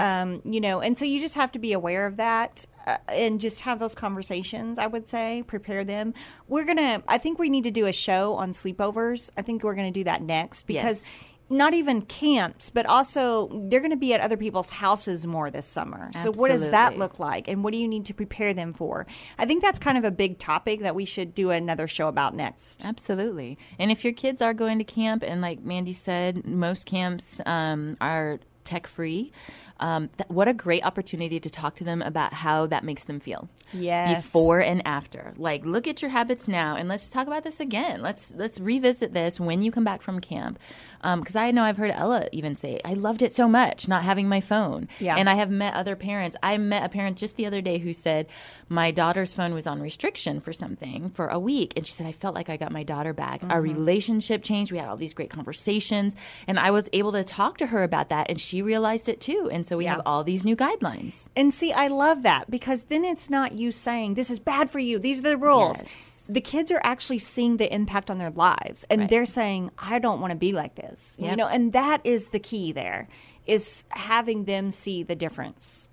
Um, 0.00 0.42
you 0.44 0.60
know, 0.60 0.80
and 0.80 0.98
so 0.98 1.04
you 1.04 1.20
just 1.20 1.34
have 1.36 1.52
to 1.52 1.58
be 1.58 1.72
aware 1.72 2.06
of 2.06 2.16
that. 2.16 2.66
Uh, 2.86 2.98
and 3.08 3.40
just 3.40 3.62
have 3.62 3.80
those 3.80 3.96
conversations, 3.96 4.78
I 4.78 4.86
would 4.86 5.08
say, 5.08 5.42
prepare 5.48 5.82
them. 5.84 6.14
We're 6.46 6.62
going 6.64 6.76
to, 6.76 7.02
I 7.08 7.18
think 7.18 7.36
we 7.36 7.48
need 7.48 7.64
to 7.64 7.72
do 7.72 7.86
a 7.86 7.92
show 7.92 8.34
on 8.34 8.52
sleepovers. 8.52 9.28
I 9.36 9.42
think 9.42 9.64
we're 9.64 9.74
going 9.74 9.92
to 9.92 10.00
do 10.00 10.04
that 10.04 10.22
next 10.22 10.68
because 10.68 11.02
Yes. 11.02 11.24
Not 11.48 11.74
even 11.74 12.02
camps, 12.02 12.70
but 12.70 12.86
also 12.86 13.48
they're 13.68 13.80
going 13.80 13.90
to 13.90 13.96
be 13.96 14.12
at 14.12 14.20
other 14.20 14.36
people's 14.36 14.70
houses 14.70 15.26
more 15.26 15.50
this 15.50 15.66
summer. 15.66 16.10
So 16.22 16.32
what 16.32 16.50
does 16.50 16.68
that 16.68 16.98
look 16.98 17.18
like, 17.18 17.48
and 17.48 17.62
what 17.62 17.72
do 17.72 17.78
you 17.78 17.86
need 17.86 18.06
to 18.06 18.14
prepare 18.14 18.52
them 18.52 18.72
for? 18.72 19.06
I 19.38 19.46
think 19.46 19.62
that's 19.62 19.78
kind 19.78 19.96
of 19.96 20.04
a 20.04 20.10
big 20.10 20.38
topic 20.38 20.80
that 20.80 20.94
we 20.94 21.04
should 21.04 21.34
do 21.34 21.50
another 21.50 21.86
show 21.86 22.08
about 22.08 22.34
next. 22.34 22.84
Absolutely. 22.84 23.58
And 23.78 23.92
if 23.92 24.02
your 24.02 24.12
kids 24.12 24.42
are 24.42 24.54
going 24.54 24.78
to 24.78 24.84
camp, 24.84 25.22
and 25.22 25.40
like 25.40 25.62
Mandy 25.62 25.92
said, 25.92 26.46
most 26.46 26.86
camps 26.86 27.40
um, 27.46 27.96
are 28.00 28.40
tech 28.64 28.86
free. 28.86 29.32
Um, 29.78 30.08
th- 30.16 30.28
what 30.30 30.48
a 30.48 30.54
great 30.54 30.84
opportunity 30.84 31.38
to 31.40 31.50
talk 31.50 31.76
to 31.76 31.84
them 31.84 32.00
about 32.02 32.32
how 32.32 32.66
that 32.66 32.82
makes 32.84 33.04
them 33.04 33.20
feel. 33.20 33.48
Yes. 33.72 34.24
Before 34.24 34.60
and 34.60 34.80
after. 34.86 35.34
Like, 35.36 35.66
look 35.66 35.86
at 35.88 36.00
your 36.00 36.10
habits 36.12 36.46
now, 36.48 36.76
and 36.76 36.88
let's 36.88 37.08
talk 37.10 37.26
about 37.26 37.42
this 37.44 37.58
again. 37.60 38.00
Let's 38.00 38.32
let's 38.34 38.60
revisit 38.60 39.12
this 39.12 39.40
when 39.40 39.60
you 39.62 39.72
come 39.72 39.84
back 39.84 40.02
from 40.02 40.20
camp. 40.20 40.58
Because 41.02 41.36
I 41.36 41.52
know 41.52 41.62
I've 41.62 41.76
heard 41.76 41.92
Ella 41.92 42.26
even 42.32 42.56
say, 42.56 42.80
"I 42.84 42.94
loved 42.94 43.22
it 43.22 43.32
so 43.32 43.46
much 43.46 43.86
not 43.86 44.02
having 44.02 44.28
my 44.28 44.40
phone." 44.40 44.88
Yeah. 44.98 45.14
And 45.16 45.28
I 45.30 45.34
have 45.34 45.50
met 45.50 45.74
other 45.74 45.94
parents. 45.94 46.36
I 46.42 46.58
met 46.58 46.84
a 46.84 46.88
parent 46.88 47.16
just 47.16 47.36
the 47.36 47.46
other 47.46 47.60
day 47.60 47.78
who 47.78 47.92
said, 47.92 48.26
"My 48.68 48.90
daughter's 48.90 49.32
phone 49.32 49.52
was 49.54 49.66
on 49.68 49.80
restriction 49.80 50.40
for 50.40 50.52
something 50.52 51.10
for 51.10 51.28
a 51.28 51.38
week," 51.38 51.72
and 51.76 51.86
she 51.86 51.92
said, 51.92 52.06
"I 52.06 52.12
felt 52.12 52.34
like 52.34 52.48
I 52.48 52.56
got 52.56 52.72
my 52.72 52.82
daughter 52.82 53.12
back. 53.12 53.42
Our 53.44 53.62
Mm-hmm. 53.62 53.74
relationship 53.78 54.42
changed. 54.42 54.72
We 54.72 54.78
had 54.78 54.88
all 54.88 54.96
these 54.96 55.14
great 55.14 55.30
conversations, 55.30 56.16
and 56.48 56.58
I 56.58 56.70
was 56.70 56.88
able 56.92 57.12
to 57.12 57.24
talk 57.24 57.58
to 57.58 57.66
her 57.66 57.82
about 57.82 58.08
that, 58.10 58.28
and 58.30 58.40
she 58.40 58.62
realized 58.62 59.08
it 59.08 59.20
too. 59.20 59.48
And 59.52 59.65
so 59.66 59.76
we 59.76 59.84
Yeah. 59.84 59.92
have 59.96 60.02
all 60.06 60.22
these 60.24 60.44
new 60.44 60.56
guidelines." 60.56 61.28
And 61.36 61.52
see, 61.52 61.72
I 61.72 61.88
love 61.88 62.22
that 62.22 62.50
because 62.50 62.84
then 62.84 63.04
it's 63.04 63.28
not 63.28 63.52
you 63.52 63.72
saying 63.72 64.14
this 64.14 64.30
is 64.30 64.38
bad 64.38 64.70
for 64.70 64.78
you. 64.78 64.98
These 64.98 65.18
are 65.20 65.22
the 65.22 65.36
rules. 65.36 65.78
Yes. 65.78 66.12
The 66.28 66.40
kids 66.40 66.72
are 66.72 66.80
actually 66.82 67.20
seeing 67.20 67.56
the 67.56 67.72
impact 67.72 68.10
on 68.10 68.18
their 68.18 68.30
lives, 68.30 68.84
and 68.90 69.02
Right. 69.02 69.10
they're 69.10 69.26
saying, 69.26 69.70
"I 69.78 70.00
don't 70.00 70.20
want 70.20 70.32
to 70.32 70.36
be 70.36 70.52
like 70.52 70.74
this." 70.74 71.14
You 71.18 71.36
know, 71.36 71.46
and 71.46 71.72
that 71.72 72.00
is 72.02 72.28
the 72.28 72.40
key. 72.40 72.72
There 72.72 73.06
is 73.46 73.84
having 73.90 74.44
them 74.44 74.72
see 74.72 75.04
the 75.04 75.14
difference. 75.14 75.88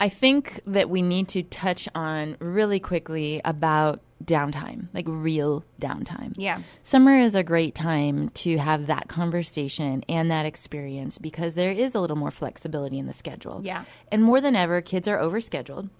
I 0.00 0.08
think 0.08 0.60
that 0.66 0.88
we 0.88 1.02
need 1.02 1.28
to 1.28 1.42
touch 1.42 1.88
on 1.94 2.36
really 2.38 2.78
quickly 2.80 3.40
about 3.44 4.00
downtime, 4.24 4.88
like 4.92 5.06
real 5.08 5.64
downtime. 5.80 6.34
Yeah. 6.36 6.62
Summer 6.82 7.16
is 7.16 7.34
a 7.34 7.42
great 7.42 7.74
time 7.74 8.30
to 8.30 8.58
have 8.58 8.86
that 8.86 9.08
conversation 9.08 10.04
and 10.08 10.30
that 10.30 10.44
experience 10.44 11.18
because 11.18 11.54
there 11.54 11.72
is 11.72 11.94
a 11.94 12.00
little 12.00 12.16
more 12.16 12.30
flexibility 12.30 12.98
in 12.98 13.06
the 13.06 13.12
schedule. 13.12 13.60
Yeah. 13.64 13.84
And 14.10 14.22
more 14.22 14.40
than 14.40 14.56
ever, 14.56 14.80
kids 14.80 15.06
are 15.08 15.18
overscheduled 15.18 15.90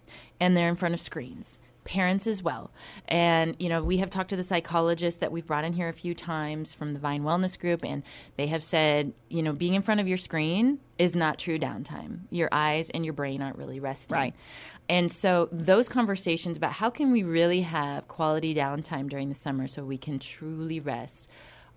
and 0.41 0.57
they're 0.57 0.69
in 0.69 0.77
front 0.77 0.95
of 0.95 1.01
screens. 1.01 1.59
Parents 1.89 2.27
as 2.27 2.43
well. 2.43 2.71
And, 3.07 3.57
you 3.59 3.71
know, 3.71 3.83
we 3.83 3.97
have 3.97 4.11
talked 4.11 4.29
to 4.29 4.37
the 4.37 4.43
psychologists 4.43 5.21
that 5.21 5.33
we've 5.33 5.47
brought 5.47 5.65
in 5.65 5.73
here 5.73 5.89
a 5.89 5.95
few 5.95 6.15
times 6.15 6.75
from 6.75 6.93
the 6.93 6.99
Vine 6.99 7.23
Wellness 7.23 7.59
Group, 7.59 7.83
and 7.83 8.03
they 8.37 8.49
have 8.49 8.63
said, 8.63 9.15
you 9.31 9.43
know, 9.43 9.55
being 9.55 9.73
in 9.73 9.81
front 9.81 9.99
of 9.99 10.07
your 10.07 10.19
screen 10.19 10.81
is 10.99 11.17
not 11.17 11.39
true 11.39 11.59
downtime. 11.59 12.21
Your 12.31 12.51
eyes 12.53 12.91
and 12.91 13.07
your 13.07 13.15
brain 13.15 13.41
aren't 13.41 13.57
really 13.57 13.81
resting. 13.81 14.19
Right. 14.19 14.35
And 14.91 15.11
so 15.11 15.49
those 15.51 15.89
conversations 15.89 16.59
about 16.59 16.73
how 16.73 16.91
can 16.91 17.11
we 17.11 17.23
really 17.23 17.63
have 17.63 18.07
quality 18.07 18.55
downtime 18.55 19.09
during 19.09 19.31
the 19.31 19.35
summer 19.35 19.67
so 19.67 19.83
we 19.83 19.97
can 19.97 20.19
truly 20.19 20.81
rest 20.81 21.31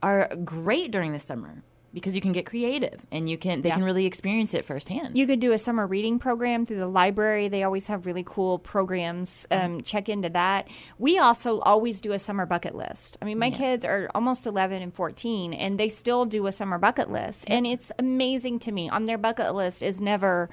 are 0.04 0.28
great 0.44 0.92
during 0.92 1.14
the 1.14 1.20
summer 1.20 1.64
because 1.94 2.16
you 2.16 2.22
can 2.22 2.32
get 2.32 2.46
creative 2.46 3.00
and 3.12 3.30
you 3.30 3.38
can 3.38 3.62
they 3.62 3.70
Yeah. 3.70 3.76
can 3.76 3.84
really 3.84 4.06
experience 4.06 4.54
it 4.54 4.66
firsthand. 4.66 5.18
You 5.18 5.28
could 5.28 5.40
do 5.40 5.52
a 5.52 5.58
summer 5.58 5.86
reading 5.86 6.20
program 6.20 6.66
through 6.66 6.78
the 6.78 6.88
library. 6.88 7.48
They 7.50 7.64
always 7.64 7.88
have 7.88 8.06
really 8.06 8.24
cool 8.26 8.60
programs. 8.60 9.46
Um, 9.52 9.82
check 9.82 10.08
into 10.10 10.30
that. 10.30 10.68
We 10.98 11.18
also 11.20 11.60
always 11.60 12.00
do 12.02 12.14
a 12.14 12.20
summer 12.20 12.46
bucket 12.46 12.76
list. 12.76 13.18
I 13.22 13.26
mean, 13.26 13.38
my 13.40 13.50
kids 13.52 13.84
are 13.84 14.10
almost 14.16 14.46
11 14.46 14.82
and 14.82 14.94
14, 14.94 15.54
and 15.54 15.80
they 15.80 15.90
still 15.90 16.26
do 16.26 16.48
a 16.48 16.52
summer 16.52 16.78
bucket 16.78 17.12
list. 17.12 17.46
And 17.50 17.68
it's 17.68 17.92
amazing 18.00 18.60
to 18.60 18.72
me. 18.72 18.90
On 18.90 19.06
their 19.06 19.18
bucket 19.18 19.54
list 19.54 19.82
is 19.84 20.00
never 20.00 20.50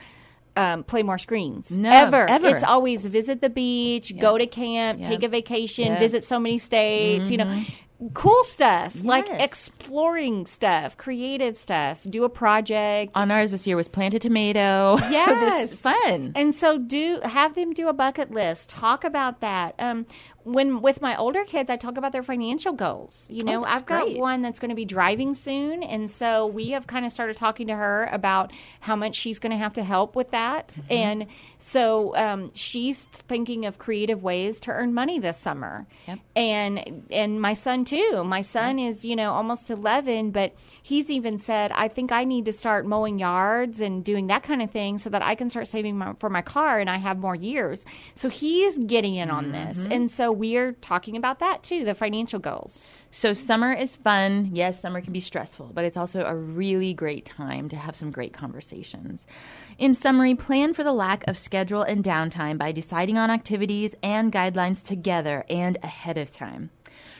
um, 0.57 0.83
play 0.83 1.05
more 1.05 1.19
screens. 1.19 1.77
No, 1.79 1.89
ever. 1.89 2.29
ever. 2.29 2.49
It's 2.49 2.65
always 2.65 3.07
visit 3.07 3.41
the 3.41 3.49
beach, 3.51 4.19
go 4.19 4.39
to 4.39 4.47
camp, 4.47 5.03
take 5.05 5.23
a 5.23 5.29
vacation, 5.29 5.97
visit 5.99 6.25
so 6.25 6.41
many 6.41 6.59
states. 6.59 7.31
You 7.31 7.37
know, 7.37 7.63
cool 8.15 8.43
stuff 8.45 8.97
like 9.05 9.27
Yes. 9.29 9.39
Exploring 9.89 10.45
stuff, 10.47 10.97
creative 10.99 11.57
stuff. 11.57 12.01
Do 12.09 12.25
a 12.25 12.29
project. 12.29 13.17
On 13.17 13.31
ours 13.31 13.53
this 13.53 13.67
year 13.67 13.75
was 13.75 13.89
plant 13.89 14.13
a 14.13 14.19
tomato. 14.19 14.97
it 14.99 15.01
was 15.03 15.11
Yes. 15.11 15.71
just 15.71 15.83
fun. 15.83 16.33
And 16.37 16.55
so 16.55 16.77
do 16.79 17.21
have 17.25 17.55
them 17.55 17.73
do 17.73 17.89
a 17.89 17.95
bucket 17.95 18.31
list. 18.31 18.69
Talk 18.69 19.03
about 19.03 19.41
that. 19.41 19.75
Um, 19.79 20.05
when 20.45 20.81
with 20.81 21.03
my 21.03 21.15
older 21.17 21.45
kids, 21.45 21.69
I 21.69 21.77
talk 21.77 21.99
about 21.99 22.13
their 22.13 22.23
financial 22.23 22.73
goals. 22.73 23.27
You 23.29 23.45
know, 23.45 23.63
Oh, 23.63 23.67
I've 23.67 23.85
got 23.85 24.05
great. 24.05 24.19
one 24.19 24.41
that's 24.41 24.59
going 24.59 24.71
to 24.71 24.75
be 24.75 24.87
driving 24.87 25.35
soon, 25.35 25.83
and 25.83 26.11
so 26.11 26.47
we 26.47 26.71
have 26.71 26.87
kind 26.87 27.05
of 27.05 27.13
started 27.13 27.37
talking 27.37 27.67
to 27.67 27.75
her 27.77 28.09
about 28.13 28.51
how 28.81 28.97
much 28.97 29.15
she's 29.15 29.39
going 29.39 29.51
to 29.51 29.59
have 29.59 29.75
to 29.75 29.85
help 29.85 30.17
with 30.17 30.31
that. 30.31 30.69
Mm-hmm. 30.69 30.93
And 30.93 31.27
so 31.59 32.17
um, 32.17 32.51
she's 32.55 33.07
thinking 33.07 33.67
of 33.67 33.79
creative 33.79 34.23
ways 34.23 34.59
to 34.61 34.71
earn 34.71 34.95
money 34.95 35.19
this 35.19 35.37
summer. 35.37 35.87
Yep. 36.07 36.19
And 36.35 37.05
and 37.11 37.43
my 37.43 37.53
son 37.53 37.85
too. 37.85 38.23
My 38.25 38.41
son 38.41 38.79
is 38.79 39.05
you 39.05 39.17
know 39.17 39.33
almost 39.35 39.69
eleven, 39.79 40.31
but 40.31 40.55
he's 40.83 41.11
even 41.11 41.39
said, 41.39 41.71
I 41.73 41.89
think 41.89 42.13
I 42.13 42.25
need 42.25 42.45
to 42.47 42.53
start 42.53 42.87
mowing 42.87 43.19
yards 43.19 43.81
and 43.81 44.05
doing 44.05 44.27
that 44.29 44.43
kind 44.43 44.61
of 44.63 44.71
thing 44.71 44.99
so 44.99 45.09
that 45.11 45.23
I 45.23 45.35
can 45.35 45.49
start 45.51 45.67
saving 45.69 45.97
my, 45.99 46.15
for 46.19 46.29
my 46.31 46.43
car 46.43 46.79
and 46.81 46.91
I 46.91 46.97
have 46.97 47.19
more 47.19 47.35
years. 47.35 47.85
So 48.15 48.29
he's 48.29 48.79
getting 48.79 49.15
in 49.15 49.31
on 49.31 49.53
this, 49.53 49.79
Mm-hmm. 49.79 49.93
and 49.93 50.11
so 50.11 50.33
we're 50.33 50.73
talking 50.73 51.17
about 51.17 51.39
that 51.39 51.63
too, 51.63 51.85
the 51.85 51.95
financial 51.95 52.39
goals. 52.41 52.89
So 53.11 53.33
summer 53.33 53.73
is 53.73 53.97
fun. 53.97 54.51
Yes, 54.53 54.81
summer 54.81 55.01
can 55.01 55.15
be 55.15 55.21
stressful, 55.21 55.71
but 55.75 55.85
it's 55.87 55.97
also 55.97 56.25
a 56.25 56.37
really 56.37 56.93
great 56.93 57.25
time 57.25 57.69
to 57.71 57.77
have 57.77 57.97
some 57.97 58.11
great 58.11 58.35
conversations. 58.35 59.27
In 59.79 59.95
summary, 59.95 60.35
plan 60.35 60.75
for 60.75 60.85
the 60.85 60.93
lack 60.93 61.27
of 61.27 61.39
schedule 61.39 61.83
and 61.83 62.05
downtime 62.05 62.59
by 62.59 62.71
deciding 62.73 63.17
on 63.17 63.31
activities 63.31 63.95
and 64.03 64.31
guidelines 64.31 64.85
together 64.87 65.45
and 65.49 65.79
ahead 65.83 66.19
of 66.19 66.31
time. 66.31 66.69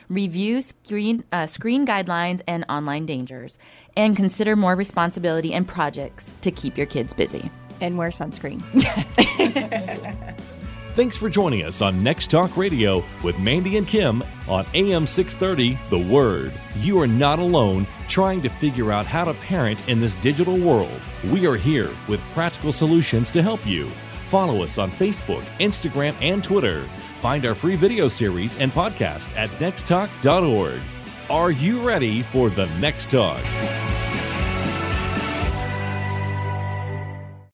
Review 0.09 0.63
screen, 0.63 1.25
uh, 1.33 1.47
screen 1.47 1.87
guidelines 1.87 2.41
and 2.47 2.65
online 2.69 3.07
dangers, 3.07 3.59
and 3.97 4.17
consider 4.17 4.57
more 4.57 4.75
responsibility 4.75 5.53
and 5.53 5.67
projects 5.69 6.33
to 6.43 6.51
keep 6.51 6.77
your 6.77 6.87
kids 6.87 7.13
busy. 7.13 7.51
And 7.81 7.97
wear 7.97 8.09
sunscreen. 8.11 8.63
Yes. 8.75 10.35
Thanks 10.99 11.17
for 11.17 11.29
joining 11.29 11.65
us 11.65 11.81
on 11.81 12.03
Next 12.03 12.29
Talk 12.29 12.57
Radio 12.57 13.05
with 13.23 13.39
Mandy 13.39 13.77
and 13.77 13.87
Kim 13.87 14.21
on 14.49 14.67
AM 14.75 15.07
630 15.07 15.79
The 15.91 16.13
Word. 16.13 16.53
You 16.79 17.01
are 17.01 17.07
not 17.07 17.39
alone 17.39 17.87
trying 18.09 18.43
to 18.43 18.49
figure 18.49 18.91
out 18.91 19.07
how 19.07 19.25
to 19.25 19.33
parent 19.35 19.89
in 19.89 20.01
this 20.01 20.17
digital 20.17 20.59
world. 20.59 21.01
We 21.27 21.47
are 21.47 21.55
here 21.55 21.95
with 22.09 22.21
practical 22.33 22.73
solutions 22.73 23.31
to 23.31 23.43
help 23.43 23.65
you. 23.65 23.89
Follow 24.29 24.65
us 24.65 24.77
on 24.77 24.91
Facebook, 24.91 25.45
Instagram, 25.61 26.17
and 26.21 26.43
Twitter. 26.43 26.89
Find 27.21 27.45
our 27.47 27.55
free 27.55 27.75
video 27.75 28.07
series 28.07 28.57
and 28.57 28.73
podcast 28.73 29.37
at 29.37 29.51
nexttalk.org. 29.59 30.81
Are 31.29 31.51
you 31.51 31.81
ready 31.81 32.23
for 32.23 32.49
the 32.49 32.67
next 32.79 33.11
talk? 33.11 33.43